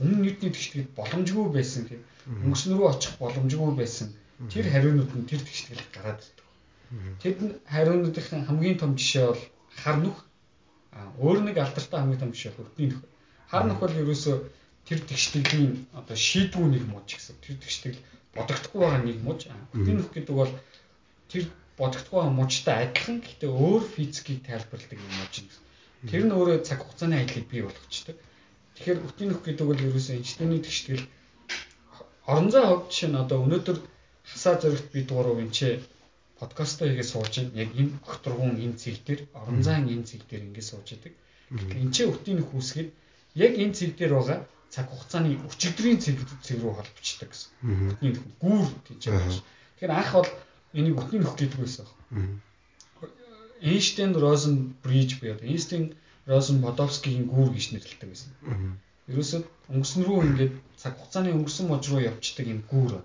Өмнө 0.00 0.14
нь 0.16 0.22
Ньютоны 0.24 0.50
тэгштгэл 0.56 0.96
боломжгүй 0.98 1.46
байсан 1.52 1.82
тийм 1.86 2.02
өнгөсөн 2.48 2.72
рүү 2.74 2.86
очих 2.90 3.14
боломжгүй 3.22 3.72
байсан. 3.78 4.08
Тэр 4.50 4.66
хариунууд 4.72 5.12
нь 5.14 5.28
тэр 5.30 5.42
тэгштгэл 5.44 5.84
гараад 5.94 6.20
ирдэг. 6.26 6.46
Тэд 7.22 7.38
хариунуудын 7.70 8.48
хамгийн 8.48 8.80
том 8.80 8.92
жишээ 8.98 9.26
бол 9.30 9.44
хар 9.82 9.96
нүх 10.00 10.16
өөр 11.22 11.38
нэг 11.46 11.56
алдартай 11.60 11.98
хамгийн 12.00 12.22
том 12.22 12.32
жишээ 12.34 12.58
өртний 12.58 12.88
нөх. 12.90 13.02
Хар 13.52 13.64
нөх 13.68 13.78
бол 13.78 14.00
ерөөсөө 14.02 14.36
тэр 14.88 14.98
тэгштэглийн 15.06 15.86
одоо 15.94 16.16
шийдвүү 16.16 16.66
нэг 16.72 16.82
мууч 16.88 17.08
гэсэн. 17.14 17.36
Тэр 17.44 17.56
тэгштэгл 17.62 18.00
бодогдохгүй 18.38 18.80
байгаа 18.80 19.02
нэг 19.02 19.18
мууч. 19.26 19.40
Өртний 19.74 19.96
нөх 19.98 20.10
гэдэг 20.14 20.34
бол 20.38 20.52
тэр 21.30 21.44
бодогдохгүй 21.78 22.18
байгаа 22.18 22.38
муучтай 22.38 22.76
адилхан 22.86 23.18
гэхдээ 23.22 23.50
өөр 23.50 23.82
физикийг 23.94 24.40
тайлбарладаг 24.46 24.98
юм 24.98 25.12
гэсэн. 25.18 25.46
Тэр 26.10 26.22
нь 26.26 26.34
өөрөө 26.38 26.58
цаг 26.62 26.78
хугацааны 26.82 27.16
ажлыг 27.18 27.46
бий 27.50 27.62
болгочтой. 27.66 28.14
Тэгэхээр 28.78 29.02
өртний 29.02 29.28
нөх 29.28 29.42
гэдэг 29.42 29.66
бол 29.66 29.84
ерөөсөө 29.86 30.14
Эйнштейний 30.18 30.62
тэгштгэл 30.62 31.04
орон 32.30 32.48
зай 32.52 32.64
хувьд 32.66 32.86
жишээ 32.90 33.10
нь 33.10 33.20
одоо 33.22 33.38
өнөөдөр 33.44 33.78
хасаа 34.30 34.54
зөрөгт 34.62 34.88
бид 34.94 35.08
гурав 35.10 35.38
энэ 35.42 35.54
ч 35.56 35.58
подкаст 36.38 36.78
хийгээ 36.78 37.06
сууж 37.12 37.32
ин 37.40 37.48
яг 37.62 37.70
энэ 37.80 37.98
огторгуун 38.06 38.54
энэ 38.64 38.78
цэг 38.82 38.96
дээр 39.06 39.20
орон 39.40 39.60
зайн 39.66 39.90
энэ 39.94 40.06
цэг 40.08 40.22
дээр 40.30 40.42
ингэ 40.48 40.62
сууж 40.70 40.86
идэг. 40.94 41.14
Тэгэхээр 41.50 41.82
энэ 41.82 41.94
ч 41.94 41.96
өтийн 42.12 42.36
нөх 42.38 42.50
үсгээд 42.54 42.90
яг 43.44 43.52
энэ 43.62 43.74
цэг 43.78 43.90
дээр 43.98 44.12
байгаа 44.14 44.38
цаг 44.70 44.86
хугацааны 44.90 45.38
өчигдрийн 45.48 45.98
цэг 45.98 46.20
цэг 46.44 46.60
рүү 46.60 46.72
холбогдчихдаг 46.76 47.30
гэсэн. 47.32 47.50
Өтний 47.92 48.12
нөх 48.12 48.24
гүүр 48.42 48.68
гэж 48.88 49.02
байна. 49.08 49.32
Тэгэхээр 49.78 49.92
анх 49.96 50.12
бол 50.12 50.30
энийг 50.76 50.96
өтний 51.00 51.20
нөх 51.22 51.34
гэдэг 51.36 51.60
байсан. 51.60 51.86
Эйнштейн 53.60 54.12
Розен 54.14 54.76
бриж 54.84 55.18
буюу 55.20 55.40
Эйнштейн 55.40 55.96
Розен 56.26 56.60
Бодовскигийн 56.60 57.26
гүүр 57.32 57.50
гэж 57.56 57.66
нэрлэдэг 57.72 58.08
байсан. 58.12 58.30
Ерөөсөө 59.08 59.40
өнгөрсөн 59.72 60.02
рүү 60.04 60.18
ингээд 60.28 60.54
цаг 60.76 61.00
хугацааны 61.00 61.32
өнгөрсөн 61.32 61.66
мож 61.68 61.88
руу 61.88 62.04
явцдаг 62.04 62.46
юм 62.46 62.60
гүүр. 62.68 63.00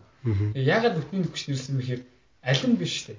Яагаад 0.53 0.99
өтний 0.99 1.23
нөх 1.23 1.31
гэж 1.31 1.47
нэрлсэн 1.47 1.79
бэхээр 1.79 2.01
алим 2.43 2.75
биш 2.75 2.93
штэ. 3.07 3.15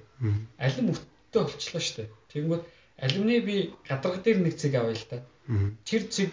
Алим 0.60 0.92
өттэй 0.92 1.42
болчлоо 1.48 1.80
штэ. 1.80 2.12
Тэгэнгүүт 2.28 2.62
алимны 3.00 3.40
би 3.40 3.56
гадарга 3.88 4.20
дээр 4.20 4.38
нэг 4.44 4.54
цэг 4.60 4.76
авъя 4.76 4.94
л 4.94 5.08
та. 5.08 5.24
Тэр 5.88 6.02
цэг 6.12 6.30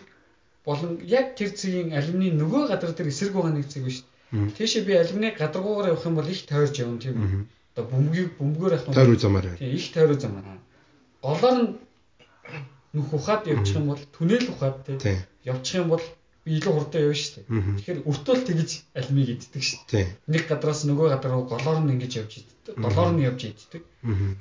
болон 0.65 0.99
яг 1.05 1.35
тэр 1.37 1.51
цэгийн 1.59 1.93
алимны 1.97 2.31
нөгөө 2.37 2.63
гадар 2.71 2.91
дээр 2.93 3.11
эсрэг 3.11 3.33
байгаа 3.33 3.53
нэг 3.55 3.67
цэг 3.67 3.83
биш. 3.85 4.03
Тийшээ 4.31 4.83
би 4.87 4.93
алимны 4.95 5.33
гадаргуугаар 5.35 5.91
явах 5.91 6.05
юм 6.05 6.15
бол 6.15 6.27
их 6.27 6.45
тойрж 6.45 6.75
явна 6.79 6.99
тийм 7.01 7.15
үү. 7.17 7.45
Одоо 7.75 7.85
бөмбөгийг 7.91 8.29
бөмбөгөөр 8.39 8.73
явах 8.75 8.87
юм. 8.87 8.95
Тойруу 8.95 9.19
замаар. 9.19 9.47
Тийм 9.57 9.75
их 9.75 9.87
тойруу 9.91 10.19
замаар 10.19 10.61
голоор 11.21 11.57
нь 11.61 11.69
нүх 12.93 13.13
ухаад 13.13 13.45
явчих 13.47 13.77
юм 13.77 13.87
бол 13.93 14.01
түнэл 14.17 14.49
ухаад 14.51 14.77
тий 14.85 15.17
явчих 15.45 15.81
юм 15.81 15.89
бол 15.93 16.03
би 16.43 16.57
илүү 16.57 16.73
хурдан 16.73 17.01
явна 17.05 17.17
шүү 17.21 17.33
дээ. 17.37 17.45
Тэгэхээр 17.77 17.99
өртөөл 18.09 18.43
тэгж 18.49 18.71
алимыг 18.97 19.29
иддэг 19.29 19.61
шүү 19.61 19.81
дээ. 19.93 20.07
Нэг 20.33 20.43
гадраас 20.49 20.81
нөгөө 20.89 21.07
гадар 21.13 21.31
руу 21.37 21.45
голоор 21.45 21.79
нь 21.85 21.93
ингэж 21.93 22.13
явж 22.17 22.31
иддэг. 22.41 22.75
Голоор 22.81 23.13
нь 23.13 23.25
явж 23.29 23.41
иддэг. 23.45 23.83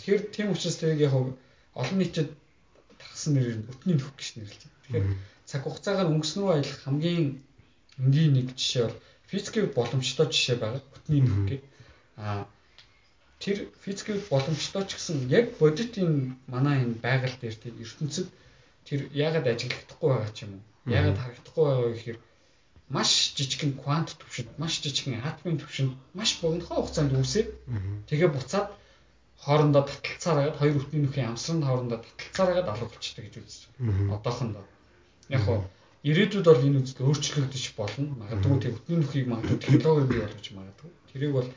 Тэгэхээр 0.00 0.22
тийм 0.32 0.48
учраас 0.56 0.80
тэрийг 0.80 1.04
яг 1.04 1.12
олон 1.12 1.98
нийтэд 2.00 2.32
тагсан 2.96 3.36
нэрээр 3.36 3.68
өтний 3.68 3.96
нөх 4.00 4.08
гэж 4.16 4.28
байна. 4.40 4.48
Тэгэхээр 4.48 5.06
цаг 5.50 5.62
хугацаагаар 5.66 6.12
өнгөрсөн 6.12 6.40
рүү 6.42 6.52
аялах 6.54 6.80
хамгийн 6.86 7.24
энгийн 7.98 8.32
нэг 8.38 8.48
жишээ 8.60 8.84
бол 8.86 8.98
физикийн 9.30 9.68
боломжтой 9.76 10.26
жишээ 10.30 10.56
байгаа. 10.62 10.82
Өтний 10.96 11.22
нөх 11.26 11.40
гэх. 11.50 11.62
Аа 12.22 12.46
тэр 13.42 13.58
физикийн 13.82 14.20
боломжтой 14.30 14.84
ч 14.86 14.90
гэсэн 14.94 15.16
яг 15.38 15.46
бодит 15.60 15.96
энэ 16.02 16.36
манай 16.52 16.76
энэ 16.84 17.00
байгаль 17.04 17.36
дээр 17.40 17.56
тийм 17.58 17.76
ертөнцид 17.84 18.28
тэр 18.88 19.00
яагаад 19.26 19.46
ажиглагдахгүй 19.52 20.08
байгаа 20.12 20.32
ч 20.36 20.38
юм 20.44 20.52
уу? 20.54 20.62
Яагаад 20.96 21.18
харагдахгүй 21.20 21.64
байгаа 21.64 21.86
вэ 21.88 21.94
гэхээр 21.96 22.18
маш 22.94 23.10
жижигхэн 23.38 23.72
квант 23.82 24.10
төвшөнд, 24.20 24.50
маш 24.62 24.74
жижигхэн 24.84 25.24
атомын 25.24 25.58
төвшөнд 25.62 25.92
маш 26.18 26.30
богинохон 26.42 26.76
хугацаанд 26.78 27.16
үүсээд 27.16 27.48
тэгээ 28.10 28.30
буцаад 28.34 28.68
хоорондоо 29.44 29.82
таталцаар 29.88 30.38
агаад 30.40 30.60
хоёр 30.60 30.76
өтний 30.82 31.00
нөхийн 31.02 31.30
амсрын 31.32 31.64
хоорондоо 31.64 31.98
таталцаар 32.04 32.50
агаад 32.52 32.68
алга 32.68 32.86
болчтой 32.92 33.24
гэж 33.24 33.34
үзэж 33.40 33.62
байна. 33.78 34.20
Одоохондоо. 34.20 34.64
Яг 35.30 35.42
хоо 35.46 35.64
ирээдүйд 36.02 36.46
бол 36.48 36.64
энэ 36.64 36.80
үзэл 36.80 37.04
өөрчлөгдөж 37.04 37.64
болно. 37.76 38.16
Магадгүй 38.24 38.58
тэр 38.60 38.72
өтний 38.76 38.98
нөхийг 39.04 39.26
магадгүй 39.28 39.58
технологи 39.60 40.08
бий 40.08 40.20
болгож 40.24 40.48
магадгүй. 40.56 40.90
Тэрийг 41.12 41.32
бол 41.36 41.48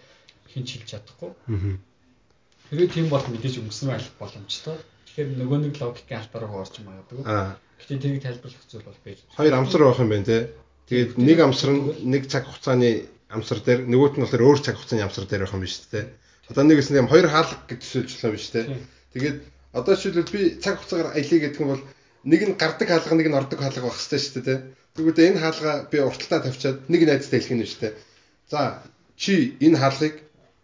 хинч 0.52 0.68
хэлж 0.76 0.88
чадахгүй. 0.92 1.32
Хэрвээ 2.68 2.90
тийм 2.92 3.08
бол 3.08 3.24
мэдээж 3.24 3.64
өнгөсөн 3.64 3.88
байх 3.88 4.12
боломжтой. 4.20 4.76
Тэгэхээр 5.08 5.40
нөгөө 5.40 5.60
нэг 5.64 5.74
логикийн 5.80 6.20
алтаар 6.20 6.44
руу 6.44 6.60
орж 6.60 6.76
магадгүй. 6.84 7.24
Гэтэ 7.24 8.04
тэрийг 8.04 8.24
тайлбарлах 8.24 8.68
зүйл 8.68 8.84
бол 8.84 9.00
байж. 9.08 9.20
Хоёр 9.32 9.54
амсар 9.56 9.82
байх 9.88 10.00
юм 10.04 10.12
байна 10.12 10.28
те. 10.28 10.38
Тэгээд 10.92 11.12
нэг 11.24 11.38
амсар 11.40 11.70
нь 11.72 11.84
нэг 12.04 12.28
цаг 12.28 12.44
хугацааны 12.44 13.08
амсар 13.32 13.64
дээр 13.64 13.88
нөгөөт 13.88 14.20
нь 14.20 14.24
болохоор 14.28 14.44
өөр 14.44 14.60
цаг 14.60 14.76
хугацааны 14.76 15.08
амсар 15.08 15.24
дээр 15.24 15.48
байх 15.48 15.56
юм 15.56 15.64
биш 15.64 15.80
те. 15.88 16.12
Одоо 16.52 16.68
нэг 16.68 16.84
гэсэн 16.84 17.00
юм 17.00 17.08
хоёр 17.08 17.32
хаалга 17.32 17.56
гэж 17.72 17.80
төсөөлж 17.80 18.12
байгаа 18.20 18.36
биш 18.36 18.48
те. 18.52 18.62
Тэгээд 19.16 19.38
одоо 19.72 19.94
жишээлбэл 19.96 20.36
би 20.36 20.42
цаг 20.60 20.84
хугацаагаар 20.84 21.16
аялье 21.16 21.40
гэдэг 21.40 21.62
юм 21.64 21.72
бол 21.72 21.84
нэг 22.24 22.42
нь 22.48 22.56
гардаг 22.56 22.88
хаалга 22.88 23.16
нэг 23.16 23.28
нь 23.28 23.40
ордог 23.40 23.60
хаалга 23.60 23.84
байх 23.84 23.98
хэрэгтэй 24.00 24.20
шүү 24.20 24.44
дээ. 24.48 24.60
Тэгвэл 24.96 25.28
энэ 25.28 25.42
хаалга 25.44 25.72
би 25.92 25.98
урталтаа 26.00 26.40
тавьчаад 26.48 26.78
нэг 26.88 27.02
найзтай 27.04 27.40
хэлэх 27.40 27.56
нь 27.60 27.68
шүү 27.68 27.82
дээ. 27.84 27.94
За 28.52 28.84
чи 29.20 29.58
энэ 29.60 29.78
хаалгыг 29.80 30.16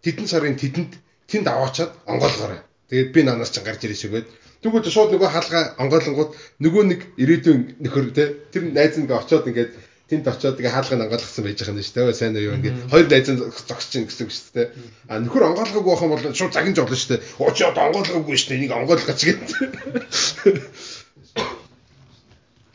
тэдэн 0.03 0.27
сарын 0.27 0.55
тэдэнд 0.55 0.91
тэнд 1.27 1.47
аваачаад 1.47 1.91
онгойлгоорой. 2.07 2.61
Тэгээд 2.89 3.13
би 3.13 3.21
нанаас 3.23 3.51
чинь 3.51 3.67
гарч 3.67 3.83
ирэх 3.83 3.99
шигээд 3.99 4.27
тэгвэл 4.63 4.87
шууд 4.87 5.11
нөгөө 5.13 5.29
хаалгаа 5.29 5.63
онгойлгонгууд 5.83 6.31
нөгөө 6.63 6.83
нэг 6.89 7.01
ирээдүйн 7.21 7.61
нөхөр 7.83 8.05
те 8.15 8.23
тэр 8.51 8.63
найз 8.71 8.95
нэг 8.97 9.11
очоод 9.11 9.45
ингээд 9.51 9.71
тэнд 10.09 10.25
очоод 10.25 10.57
тэгээ 10.57 10.73
хаалгыг 10.73 11.03
онгойлгосон 11.05 11.43
байж 11.45 11.57
байгаа 11.61 11.77
юм 11.77 11.85
шүү 11.85 11.95
дээ. 12.01 12.17
Сайн 12.17 12.33
уу 12.33 12.47
юу 12.49 12.57
ингээд 12.57 12.77
хоёр 12.89 13.07
найз 13.11 13.27
нь 13.29 13.39
зогсож 13.39 13.89
чинь 13.93 14.07
гэсэн 14.09 14.25
үг 14.25 14.33
шүү 14.33 14.53
дээ. 14.57 14.67
А 15.05 15.21
нөхөр 15.21 15.47
онгойлгоогүй 15.53 15.91
байх 15.93 16.03
юм 16.03 16.11
бол 16.17 16.25
шууд 16.33 16.53
загинж 16.57 16.77
болно 16.81 16.97
шүү 16.97 17.11
дээ. 17.13 17.21
Оо 17.45 17.51
чи 17.53 17.61
одоо 17.63 17.83
онгойлгоогүй 17.93 18.35
шүү 18.35 18.49
дээ. 18.49 18.57
Энийг 18.57 18.73
онгойлгооч 18.73 19.21
гэдэг. 19.21 19.49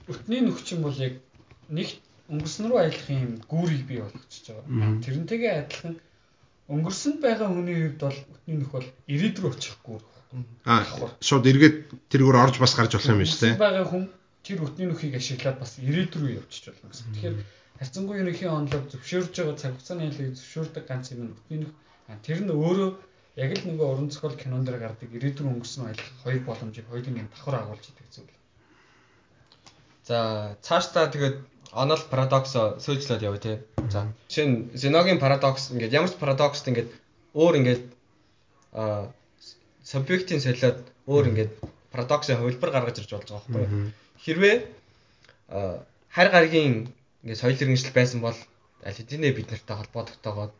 Өтний 0.08 0.40
нөхчин 0.44 0.82
бол 0.84 0.96
яг 1.00 1.20
нэг 1.68 1.88
өнгөрсөн 2.28 2.68
рүү 2.68 2.78
аялах 2.80 3.08
юм 3.08 3.32
гүүрийг 3.48 3.84
бий 3.88 4.00
болгочихж 4.00 4.46
байгаа. 4.52 5.00
Тэрнтэйгээ 5.04 5.54
адилхан 5.60 5.94
өнгөрсөнд 6.72 7.18
байгаа 7.20 7.48
хүний 7.52 7.76
хувьд 7.76 8.00
бол 8.00 8.18
өтний 8.36 8.56
нөх 8.60 8.70
бол 8.72 8.88
ирээд 9.14 9.36
рүү 9.40 9.52
очих 9.52 9.76
гүүр. 9.84 10.02
Аа 10.64 10.84
шууд 11.20 11.44
эргээд 11.50 11.76
тэргээр 12.08 12.42
орж 12.44 12.56
бас 12.60 12.72
гарч 12.76 12.92
болох 12.96 13.12
юм 13.12 13.24
шүү 13.24 13.40
дээ. 13.44 13.60
байгаа 13.60 13.86
хүн 13.88 14.04
тэр 14.44 14.64
өтний 14.64 14.88
нөхийг 14.88 15.14
ашиглаад 15.20 15.58
бас 15.60 15.72
ирээд 15.78 16.12
рүү 16.16 16.30
явчих 16.40 16.72
болно 16.72 16.88
гэсэн. 16.92 17.12
Тэгэхээр 17.12 17.36
харьцангуй 17.80 18.16
ерөнхийн 18.24 18.56
онлог 18.56 18.82
зөвшөөрж 18.92 19.34
байгаа 19.36 19.56
цаг 19.60 19.72
хугацааны 19.76 20.08
ялыг 20.08 20.36
зөвшөөрдөг 20.36 20.84
ганц 20.88 21.06
юм 21.12 21.20
нь 21.28 21.34
өтний 21.36 21.58
нөх. 21.60 21.72
Тэр 22.24 22.40
нь 22.44 22.52
өөрөө 22.52 22.90
яг 23.44 23.50
л 23.56 23.64
нөгөө 23.68 23.86
уран 23.92 24.08
зохиол 24.12 24.36
кинон 24.40 24.64
дээр 24.64 24.78
гардаг 24.84 25.10
ирээд 25.16 25.40
рүү 25.40 25.52
өнгөрсөн 25.52 25.84
аялах 25.88 26.10
хоёр 26.24 26.42
боломжийг 26.48 26.86
хоёулын 26.88 27.20
юм 27.22 27.28
давхар 27.28 27.56
агуулж 27.60 27.84
идэг 27.88 28.08
зүйл. 28.12 28.32
За 30.04 30.56
цаашдаа 30.60 31.08
тэгээд 31.08 31.36
онол 31.72 32.02
парадокс 32.12 32.52
сөөлжлээд 32.84 33.24
явъя 33.24 33.40
те. 33.40 33.52
За 33.88 34.06
жишээ 34.28 34.46
нь 34.46 34.56
Зеногийн 34.76 35.18
парадокс 35.18 35.72
ингээд 35.72 35.96
ямар 35.96 36.10
ч 36.12 36.20
парадокст 36.20 36.68
ингээд 36.68 36.90
өөр 37.32 37.54
ингээд 37.60 37.82
а 38.76 39.08
субъектийн 39.82 40.44
солиод 40.44 40.84
өөр 41.08 41.24
ингээд 41.32 41.52
парадоксын 41.92 42.36
хувилбар 42.36 42.70
гаргаж 42.70 43.00
ирж 43.00 43.10
болж 43.16 43.28
байгаа 43.32 43.48
байхгүй 43.48 43.64
юу. 43.64 43.92
Хэрвээ 44.24 44.56
харь 46.12 46.30
гаргийн 46.30 46.92
ингээд 47.24 47.40
соёл 47.40 47.56
иргэншил 47.56 47.96
байсан 47.96 48.20
бол 48.20 48.38
аль 48.84 48.98
хэдийнэ 48.98 49.32
бид 49.32 49.48
нартай 49.50 49.76
холбоо 49.76 50.04
тогтоогоод 50.04 50.52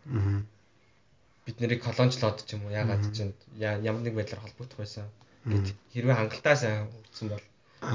бид 1.44 1.57
нарыг 1.61 1.80
колоничлоод 1.85 2.48
ч 2.48 2.57
юм 2.57 2.64
уу 2.64 2.72
ягаад 2.72 3.04
ч 3.12 3.28
ямар 3.61 4.02
нэг 4.02 4.14
байдлаар 4.16 4.44
холбогдох 4.44 4.80
байсан. 4.80 5.04
Гэт 5.44 5.76
хэрвээ 5.92 6.16
хангалттай 6.16 6.57
сайн 6.57 6.88
үрдсэн 6.88 7.28
бол 7.28 7.44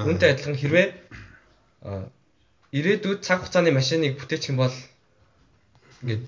үүнтэй 0.05 0.29
адилхан 0.33 0.57
хэрвээ 0.62 0.88
ирээдүйд 2.71 3.19
цаг 3.25 3.39
хугацааны 3.41 3.71
машиныг 3.71 4.19
бүтээчих 4.19 4.51
юм 4.53 4.59
бол 4.63 4.75
ингээд 6.03 6.23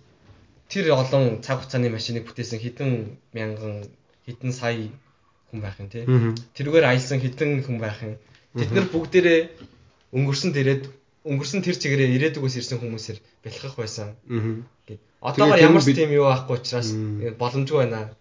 тэр 0.72 0.86
олон 0.96 1.44
цаг 1.46 1.62
хугацааны 1.62 1.90
машиныг 1.92 2.24
бүтээсэн 2.26 2.60
хэдэн 2.64 2.92
мянган 3.36 3.86
хэдэн 4.26 4.52
сая 4.56 4.90
хүн 5.52 5.60
байх 5.60 5.78
юм 5.80 5.90
тий. 5.92 6.08
Тэргээр 6.56 6.88
аялсан 6.88 7.20
хэдэн 7.20 7.68
хүн 7.68 7.78
байх 7.84 8.00
юм. 8.02 8.16
Тэд 8.56 8.72
нар 8.72 8.88
бүгдээрээ 8.88 9.42
өнгөрсөн 10.16 10.52
дээрээ 10.56 10.78
өнгөрсөн 11.28 11.62
тэр 11.62 11.76
чигээрээ 11.78 12.16
ирээдүгөөс 12.16 12.56
ирсэн 12.58 12.80
хүмүүсээр 12.80 13.20
бэлхэх 13.44 13.76
байсан. 13.76 14.16
Гэт 14.88 15.02
одоогоор 15.22 15.60
ямар 15.60 15.84
ч 15.84 15.94
тийм 15.94 16.12
юу 16.16 16.32
байхгүй 16.32 16.56
учраас 16.58 16.90
боломжгүй 17.38 17.80
байна. 17.86 18.16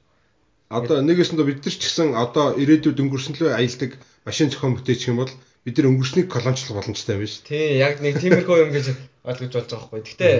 Одоо 0.70 1.02
нэгэсэндээ 1.02 1.46
бид 1.48 1.60
нар 1.64 1.74
ч 1.74 1.82
гэсэн 1.82 2.14
одоо 2.14 2.54
ирээдүйд 2.58 2.98
өнгөрсөн 3.00 3.34
лөө 3.38 3.50
аялдаг 3.56 3.90
машин 4.26 4.50
зохион 4.50 4.76
бүтээчих 4.76 5.10
юм 5.10 5.22
бол 5.22 5.32
бид 5.64 5.76
нар 5.76 5.90
өнгөрснийг 5.92 6.28
колоничлох 6.32 6.80
боломжтой 6.80 7.16
юм 7.16 7.22
биш. 7.24 7.40
Тий, 7.44 7.76
яг 7.78 8.00
нэг 8.00 8.16
тиймэрхүү 8.20 8.56
юм 8.64 8.70
гэж 8.72 8.86
ойлгож 9.24 9.52
болж 9.52 9.68
байгаа 9.68 9.88
байхгүй. 9.90 10.00
Гэхдээ 10.06 10.36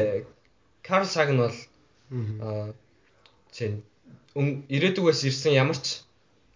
Карл 0.87 1.09
Сагн 1.09 1.39
бол 1.45 1.59
аа 2.41 2.73
чинь 3.53 3.85
ирээдүгээс 4.35 5.21
ирсэн 5.29 5.53
ямар 5.59 5.77
ч 5.77 6.07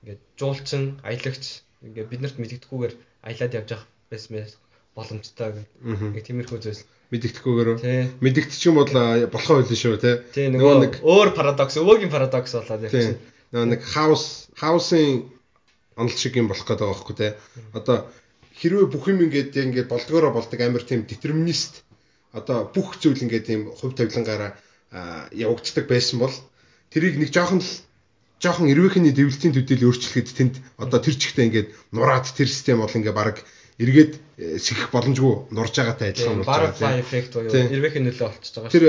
ингээд 0.02 0.22
жуулчин, 0.40 0.96
аялагч 1.04 1.60
ингээд 1.84 2.10
биднэрт 2.10 2.36
мэддэхгүйгээр 2.40 2.94
аялаад 3.28 3.56
явж 3.58 3.68
явах 3.74 3.86
байсан 4.08 4.48
боломжтой 4.96 5.50
гэх 6.14 6.26
тиймэрхүү 6.28 6.58
зүйлс. 6.62 6.86
Мэддэхгүйгээр 7.12 7.68
мэддэгдчих 8.24 8.70
юм 8.70 8.80
бол 8.80 8.90
болохоо 9.28 9.60
байлаа 9.60 9.76
шүү 9.76 9.98
те 10.00 10.48
нөгөө 10.48 10.74
нэг 10.86 10.94
өөр 11.02 11.30
парадокс 11.36 11.76
өвөөгийн 11.82 12.14
парадокс 12.14 12.54
болоод 12.56 12.86
явчихсан 12.88 13.18
нөгөө 13.54 13.68
нэг 13.70 13.80
хаус 13.86 14.50
хаусын 14.58 15.30
онол 15.94 16.16
шиг 16.18 16.34
юм 16.38 16.50
болох 16.50 16.66
гэдэг 16.66 16.82
байгаа 16.82 16.94
байхгүй 16.94 17.16
те 17.18 17.28
одоо 17.70 18.10
хэрвээ 18.60 18.86
бүх 18.90 19.04
юм 19.10 19.26
ингээд 19.26 19.52
ингээд 19.54 19.88
болдгоороо 19.90 20.32
болдог 20.34 20.60
амар 20.60 20.84
тийм 20.86 21.06
детерминист 21.06 21.82
одоо 22.32 22.70
бүх 22.74 22.98
зүйл 23.02 23.24
ингээд 23.24 23.44
тийм 23.46 23.60
хувь 23.74 23.94
тавилангаараа 23.98 24.54
явагддаг 25.34 25.86
байсан 25.90 26.22
бол 26.22 26.34
тэрийг 26.90 27.18
нэг 27.18 27.30
жоохон 27.34 27.60
л 27.62 27.72
жоохон 28.38 28.70
эрвээхний 28.70 29.14
дэвлэлтийн 29.14 29.54
төдийл 29.54 29.90
өөрчлөхөд 29.90 30.28
тэнд 30.38 30.54
одоо 30.78 30.98
тэр 31.02 31.16
чигтээ 31.18 31.46
ингээд 31.48 31.68
нураад 31.90 32.26
тэр 32.30 32.48
систем 32.50 32.78
бол 32.82 32.94
ингээд 32.94 33.18
баг 33.18 33.42
эргээд 33.78 34.12
э, 34.38 34.58
сихэх 34.62 34.94
боломжгүй 34.94 35.50
нурж 35.50 35.74
байгаатай 35.74 36.14
адилхан 36.14 36.42
болж 36.42 36.46
байгаа 36.46 36.72
тийм. 36.78 36.86
Butterfly 36.86 37.02
effect 37.02 37.32
буюу 37.34 37.50
эрвээхийн 37.50 38.06
нөлөө 38.06 38.26
болчихж 38.30 38.54
байгаа 38.54 38.70
шүү. 38.70 38.74
Тэр 38.78 38.86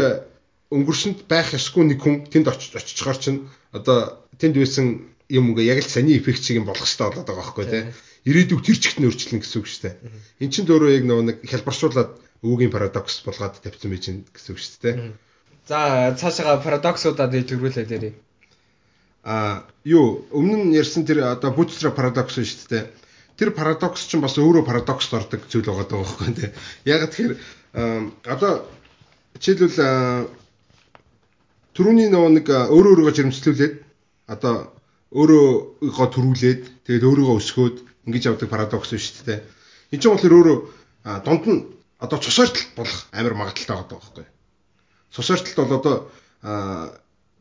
өнгөрсөнд 0.76 1.20
байх 1.26 1.50
ёсгүй 1.58 1.84
нэг 1.90 2.00
хүн 2.02 2.16
тэнд 2.30 2.48
очиж 2.54 2.72
очихоор 2.78 3.18
чинь 3.18 3.40
одоо 3.74 4.22
тэнд 4.38 4.56
байсан 4.62 4.86
юм 5.30 5.54
ингээ 5.54 5.70
яг 5.74 5.80
л 5.82 5.90
саний 5.90 6.18
эффект 6.18 6.44
шиг 6.44 6.62
юм 6.62 6.66
болох 6.70 6.86
хэрэгтэй 6.86 7.08
болоод 7.10 7.28
байгаа 7.28 7.42
байхгүй 7.42 7.66
тий. 7.66 7.84
Ирээдүйг 8.26 8.62
тэр 8.62 8.78
чигт 8.78 8.98
нь 9.02 9.08
өөрчлөн 9.10 9.42
гэсэн 9.42 9.60
үг 9.62 9.68
шүү 9.70 9.82
дээ. 9.86 9.96
Эн 10.42 10.50
чинь 10.50 10.68
дөөрөө 10.70 10.92
яг 10.98 11.04
нөгөө 11.06 11.26
нэг 11.26 11.38
хялбаршуулаад 11.46 12.10
өвөгийн 12.46 12.74
парадокс 12.74 13.26
болгоод 13.26 13.58
тавьсан 13.62 13.90
байж 13.90 14.04
гэн 14.06 14.20
гэсэн 14.30 14.52
үг 14.54 14.60
шүү 14.62 14.82
дээ. 14.82 14.96
За 15.66 16.14
цаашаа 16.14 16.62
парадоксуудаа 16.62 17.28
дэж 17.30 17.58
өргүүлээ 17.58 17.86
дээрээ. 17.90 18.14
А 19.26 19.66
юу 19.82 20.30
өмнө 20.30 20.70
нь 20.70 20.78
ярьсан 20.78 21.06
тэр 21.06 21.26
одоо 21.26 21.50
bootstrap 21.58 21.98
paradox 21.98 22.38
шүү 22.38 22.70
дээ. 22.70 22.86
Тэр 23.38 23.50
парадокс 23.50 24.06
чинь 24.06 24.22
бас 24.22 24.38
өөрөө 24.38 24.62
парадокс 24.62 25.10
ордог 25.10 25.42
зүйл 25.50 25.66
байгаа 25.66 25.90
даа 25.90 26.06
байхгүй 26.06 26.34
тий. 26.38 26.50
Яг 26.86 27.10
тэгэхээр 27.10 27.34
одоо 28.30 28.70
жишээлбэл 29.42 30.30
түрүүний 31.74 32.08
нөгөө 32.14 32.32
нэг 32.38 32.48
өөрөө 32.48 32.94
өөрийгөө 32.94 33.16
жирэмслүүлээд 33.18 33.74
одоо 34.30 34.72
өөрийгөө 35.12 36.08
төрүүлээд 36.16 36.62
тэгээд 36.86 37.06
өөрийгөө 37.06 37.38
өсгөөд 37.38 37.78
ингэж 38.10 38.24
явдаг 38.30 38.50
парадокс 38.50 38.94
шүү 38.94 39.26
дээ. 39.30 39.40
Энд 39.94 40.02
чинь 40.02 40.14
болохоор 40.14 40.38
өөрөө 40.38 40.58
дунд 41.26 41.44
нь 41.46 41.62
одоо 42.02 42.18
цусоортол 42.20 42.66
болох 42.78 43.00
амар 43.14 43.34
магадaltaй 43.34 43.76
байгаа 43.76 43.98
байхгүй. 43.98 44.26
Цусоортолт 45.14 45.58
бол 45.58 45.78
одоо 45.80 45.96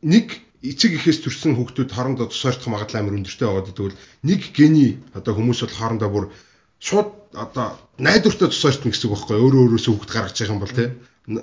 нэг 0.05 0.27
эцэг 0.61 0.91
эхээс 0.97 1.19
төрсэн 1.21 1.53
хүүхдүүд 1.57 1.91
хоорондоо 1.93 2.29
цусоортох 2.29 2.69
магадлал 2.73 3.01
амар 3.01 3.17
өндөртэй 3.21 3.47
байгаад 3.47 3.73
тэгвэл 3.73 4.01
нэг 4.25 4.41
гений 4.57 4.91
одоо 5.17 5.33
хүмүүс 5.37 5.59
бол 5.65 5.77
хоорондоо 5.77 6.09
бүр 6.09 6.25
шууд 6.79 7.09
одоо 7.33 7.77
найдвартай 7.97 8.49
цусоортно 8.49 8.89
гэсэн 8.89 9.09
үг 9.09 9.13
байхгүй. 9.13 9.37
Өөрөө 9.41 9.61
өөрөөсөө 9.65 9.93
хүүхд 9.93 10.11
гаргаж 10.13 10.37
байгаа 10.39 10.55
юм 10.55 10.63
бол 10.63 10.77
тийм 10.77 10.91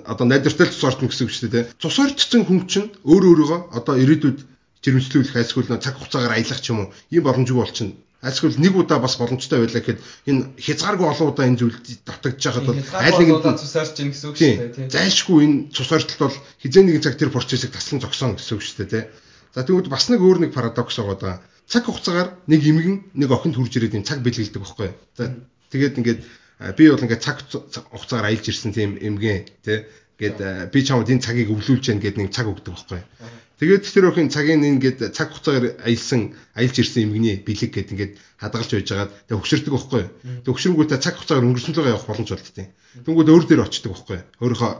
одоо 0.07 0.25
найдвартай 0.27 0.67
цусоортно 0.71 1.07
гэсэн 1.07 1.25
үг 1.27 1.33
шүү 1.33 1.51
дээ. 1.51 1.69
Цусоортсон 1.79 2.43
хүн 2.47 2.59
чинь 2.71 2.89
өөрөө 3.03 3.31
өөрийгөө 3.31 3.59
одоо 3.77 3.95
ирээдүйд 3.99 4.39
жирэмслүүлэх 4.83 5.39
айлсгүй 5.39 5.63
нэг 5.71 5.79
цаг 5.79 5.95
хугацаагаар 5.95 6.35
аялах 6.35 6.59
ч 6.59 6.75
юм 6.75 6.79
уу 6.85 6.93
ийм 7.09 7.23
боломжгүй 7.23 7.55
болчихно. 7.55 7.95
Айлсгүй 8.23 8.55
нэг 8.59 8.75
удаа 8.75 8.99
бас 8.99 9.15
боломжтой 9.15 9.63
байлаа 9.63 9.79
гэхэд 9.83 9.99
энэ 10.27 10.41
хязгааргүй 10.59 11.07
олон 11.07 11.27
удаа 11.31 11.47
энэ 11.47 11.59
зүйл 11.59 11.77
татагдж 12.07 12.43
байхад 12.43 12.67
бол 12.67 12.79
аль 12.79 13.19
нэг 13.19 13.59
цусаарч 13.59 13.95
ийн 13.99 14.11
гэсэн 14.11 14.27
үг 14.31 14.37
шүү 14.39 14.59
дээ 14.59 14.75
тийм. 14.75 14.87
Зайлшгүй 14.91 15.39
энэ 15.43 15.57
цусаарталт 15.75 16.21
бол 16.23 16.37
хизээ 16.63 16.83
нэгэн 16.83 17.03
цаг 17.03 17.15
тэр 17.19 17.31
процессыг 17.31 17.71
таслан 17.71 17.99
зогсооно 18.03 18.35
гэсэн 18.39 18.55
үг 18.55 18.63
шүү 18.63 18.77
дээ 18.83 18.91
тийм. 18.91 19.05
За 19.55 19.63
тэгвэл 19.63 19.91
бас 19.91 20.07
нэг 20.07 20.19
өөр 20.23 20.39
нэг 20.47 20.51
парадокс 20.55 20.99
байгаа. 20.99 21.43
Цаг 21.67 21.83
хугацаагаар 21.87 22.29
нэг 22.47 22.61
эмгэн 22.63 22.95
нэг 23.15 23.29
охинд 23.31 23.55
хурж 23.55 23.75
ирээд 23.75 23.99
энэ 23.99 24.07
цаг 24.07 24.19
бэлгэлдэг 24.23 24.59
байхгүй. 24.59 24.91
За 25.19 25.31
тэгээд 25.71 25.99
ингээд 25.99 26.21
би 26.79 26.83
бол 26.91 27.03
ингээд 27.03 27.23
цаг 27.23 27.37
хугацаагаар 27.47 28.31
аялж 28.31 28.45
ирсэн 28.47 28.71
тийм 28.71 28.99
эмгэн 28.99 29.47
тий 29.63 29.83
Гэт 30.23 30.69
би 30.71 30.79
чамд 30.85 31.09
энэ 31.09 31.25
цагийг 31.25 31.49
өвлүүлж 31.49 31.89
яах 31.89 31.99
гээд 31.99 32.17
нэг 32.21 32.29
цаг 32.29 32.45
өгдөг 32.45 32.77
байхгүй. 32.77 33.01
Тэгээд 33.63 33.87
тэр 33.87 34.11
охин 34.11 34.27
цагийн 34.27 34.59
ингээд 34.59 35.15
цаг 35.15 35.31
хугацаагаар 35.31 35.79
аялсан 35.87 36.35
аялж 36.51 36.75
ирсэн 36.83 37.07
эмгний 37.07 37.39
бэлэг 37.39 37.71
гэд 37.71 37.95
ингээд 37.95 38.13
хадгалж 38.43 38.69
байж 38.75 38.87
байгаад 38.91 39.11
тэг 39.23 39.39
хөшөрдөг 39.39 39.71
байхгүй. 39.71 40.03
Тэг 40.43 40.51
хөшрөнгүүтээ 40.51 40.99
цаг 40.99 41.15
хугацаагаар 41.15 41.47
өнгөрсөн 41.47 41.71
лугаа 41.79 41.95
явах 41.95 42.07
боломж 42.11 42.29
болдтой. 42.35 42.67
Тэнгүүд 43.07 43.31
өөр 43.31 43.43
дээр 43.47 43.63
очдөг 43.63 43.91
байхгүй. 43.95 44.19
Өөрийнхөө 44.43 44.71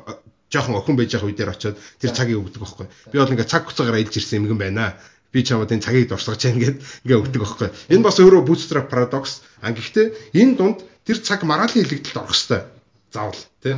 жоохон 0.52 0.76
охин 0.76 1.00
байж 1.00 1.16
байгаа 1.16 1.30
үе 1.32 1.40
дээр 1.40 1.54
очиод 1.56 1.80
тэр 1.80 2.12
цагийг 2.12 2.44
өгдөг 2.44 2.60
байхгүй. 2.60 2.88
Би 3.08 3.16
бол 3.24 3.32
ингээд 3.32 3.52
цаг 3.56 3.64
хугацаагаар 3.64 3.98
аялж 4.04 4.14
ирсэн 4.20 4.38
эмгэн 4.44 4.60
байна 4.60 5.00
би 5.32 5.40
чамд 5.48 5.72
энэ 5.72 5.82
цагийг 5.82 6.12
дурсгаж 6.12 6.44
яах 6.44 6.60
гээд 6.60 6.78
ингээ 7.08 7.22
өгдөг 7.24 7.42
байхгүй. 7.42 7.70
Энэ 7.90 8.04
бас 8.04 8.20
өөрөө 8.20 8.44
bootstrap 8.44 8.92
paradox. 8.92 9.42
А 9.64 9.72
гэхдээ 9.72 10.36
энэ 10.36 10.54
дунд 10.60 10.84
тэр 11.08 11.24
цаг 11.24 11.42
маргаалын 11.48 11.88
хэлэгдэлд 11.88 12.22
орох 12.22 12.36
хэвээр 12.36 12.64
заавал 13.10 13.42
тий. 13.64 13.74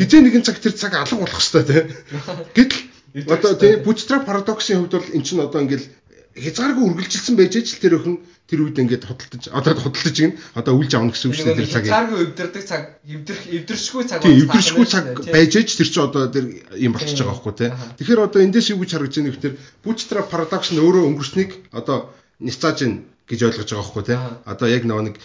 Хизээ 0.00 0.20
нэгэн 0.24 0.44
цаг 0.48 0.64
тэр 0.64 0.72
цаг 0.72 0.96
алга 0.96 1.20
болох 1.20 1.40
хэвээр 1.42 1.68
тий. 1.68 1.82
Гэтэл 2.56 2.93
одоо 3.14 3.54
тий 3.54 3.76
bootstrap 3.78 4.26
paradox-ийн 4.26 4.78
хувьд 4.82 4.94
бол 4.98 5.14
эн 5.14 5.22
чинь 5.22 5.40
одоо 5.40 5.62
ингээл 5.62 5.86
хязгааргүй 6.34 6.84
үргэлжилсэн 6.90 7.38
байж 7.38 7.54
ч 7.62 7.78
тэр 7.78 8.02
өхөн 8.02 8.18
тэр 8.50 8.66
үед 8.66 8.78
ингээд 8.82 9.06
худалдаж 9.06 9.54
одоо 9.54 9.72
худалдаж 9.78 10.16
гин 10.18 10.34
одоо 10.58 10.74
үлж 10.74 10.90
авна 10.98 11.14
гэсэн 11.14 11.30
үг 11.30 11.36
шүү 11.38 11.46
дээ 11.46 11.58
тэр 11.62 11.70
цагийг. 11.70 11.90
Хязгааргүй 11.94 12.20
эвдэрдэг 12.26 12.64
цаг 12.66 12.82
эвдэрх 13.06 13.42
эвдэршгүй 13.54 14.02
цаг 14.10 14.18
байна. 14.18 14.38
Эвдэршгүй 14.42 14.86
цаг 14.90 15.04
байж 15.30 15.52
ч 15.54 15.70
тэр 15.78 15.88
чинь 15.94 16.06
одоо 16.10 16.22
тэр 16.26 16.44
юм 16.74 16.92
болчихж 16.92 17.22
байгаа 17.22 17.38
байхгүй 17.38 17.54
тий. 17.54 17.70
Тэгэхээр 18.02 18.24
одоо 18.26 18.40
эндээс 18.42 18.68
юу 18.74 18.82
гэж 18.82 18.90
харагдаж 18.98 19.14
байна 19.22 19.30
гэхээр 19.30 19.54
bootstrap 19.86 20.26
paradox 20.26 20.62
нь 20.74 20.82
өөрөө 20.82 21.04
өнгөрснийг 21.06 21.50
одоо 21.70 22.10
ницааж 22.42 22.78
гэж 23.28 23.40
ойлгож 23.48 23.68
байгаа 23.72 23.84
байхгүй 23.84 24.04
тий. 24.04 24.18
Одоо 24.44 24.68
яг 24.68 24.82
нөгөө 24.84 25.04
нэг 25.08 25.16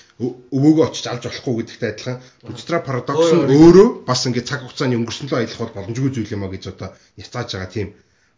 өвөөгөө 0.55 0.85
очиж 0.87 1.05
алж 1.11 1.23
болохгүй 1.27 1.55
гэдэгтэй 1.59 1.89
адилхан 1.91 2.17
bootstrap 2.47 2.83
paradox 2.87 3.19
нь 3.35 3.51
өөрөө 3.51 3.87
бас 4.07 4.23
ингээд 4.23 4.47
цаг 4.47 4.63
хугацааны 4.63 4.95
өнгөрсөн 4.99 5.27
лөө 5.27 5.39
аялах 5.39 5.59
бол 5.59 5.75
боломжгүй 5.83 6.11
зүйл 6.15 6.35
юм 6.35 6.43
а 6.47 6.53
гэж 6.53 6.63
одоо 6.71 6.89
няцааж 7.19 7.49
байгаа 7.51 7.71
тийм 7.75 7.87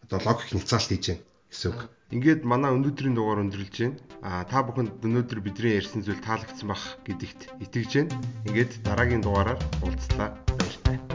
одоо 0.04 0.18
логик 0.26 0.50
няцаалт 0.50 0.90
хийж 0.90 1.04
байна 1.14 1.22
гэсэн 1.52 1.68
үг. 1.70 1.80
Ингээд 2.12 2.42
манай 2.42 2.70
өнөөдрийн 2.76 3.14
дугаар 3.16 3.42
өндөрлж 3.44 3.76
байна. 3.78 3.96
А 4.26 4.42
та 4.50 4.66
бүхэнд 4.66 5.04
өнөөдөр 5.06 5.38
бидний 5.46 5.78
ярьсан 5.78 6.02
зүйл 6.02 6.20
таалагдсан 6.26 6.68
бах 6.68 6.98
гэдэгт 7.06 7.40
итгэж 7.64 7.90
байна. 7.96 8.12
Ингээд 8.48 8.72
дараагийн 8.82 9.22
дугаараар 9.22 9.60
уулзлаа. 9.84 10.28
Баярлалаа. 10.58 11.11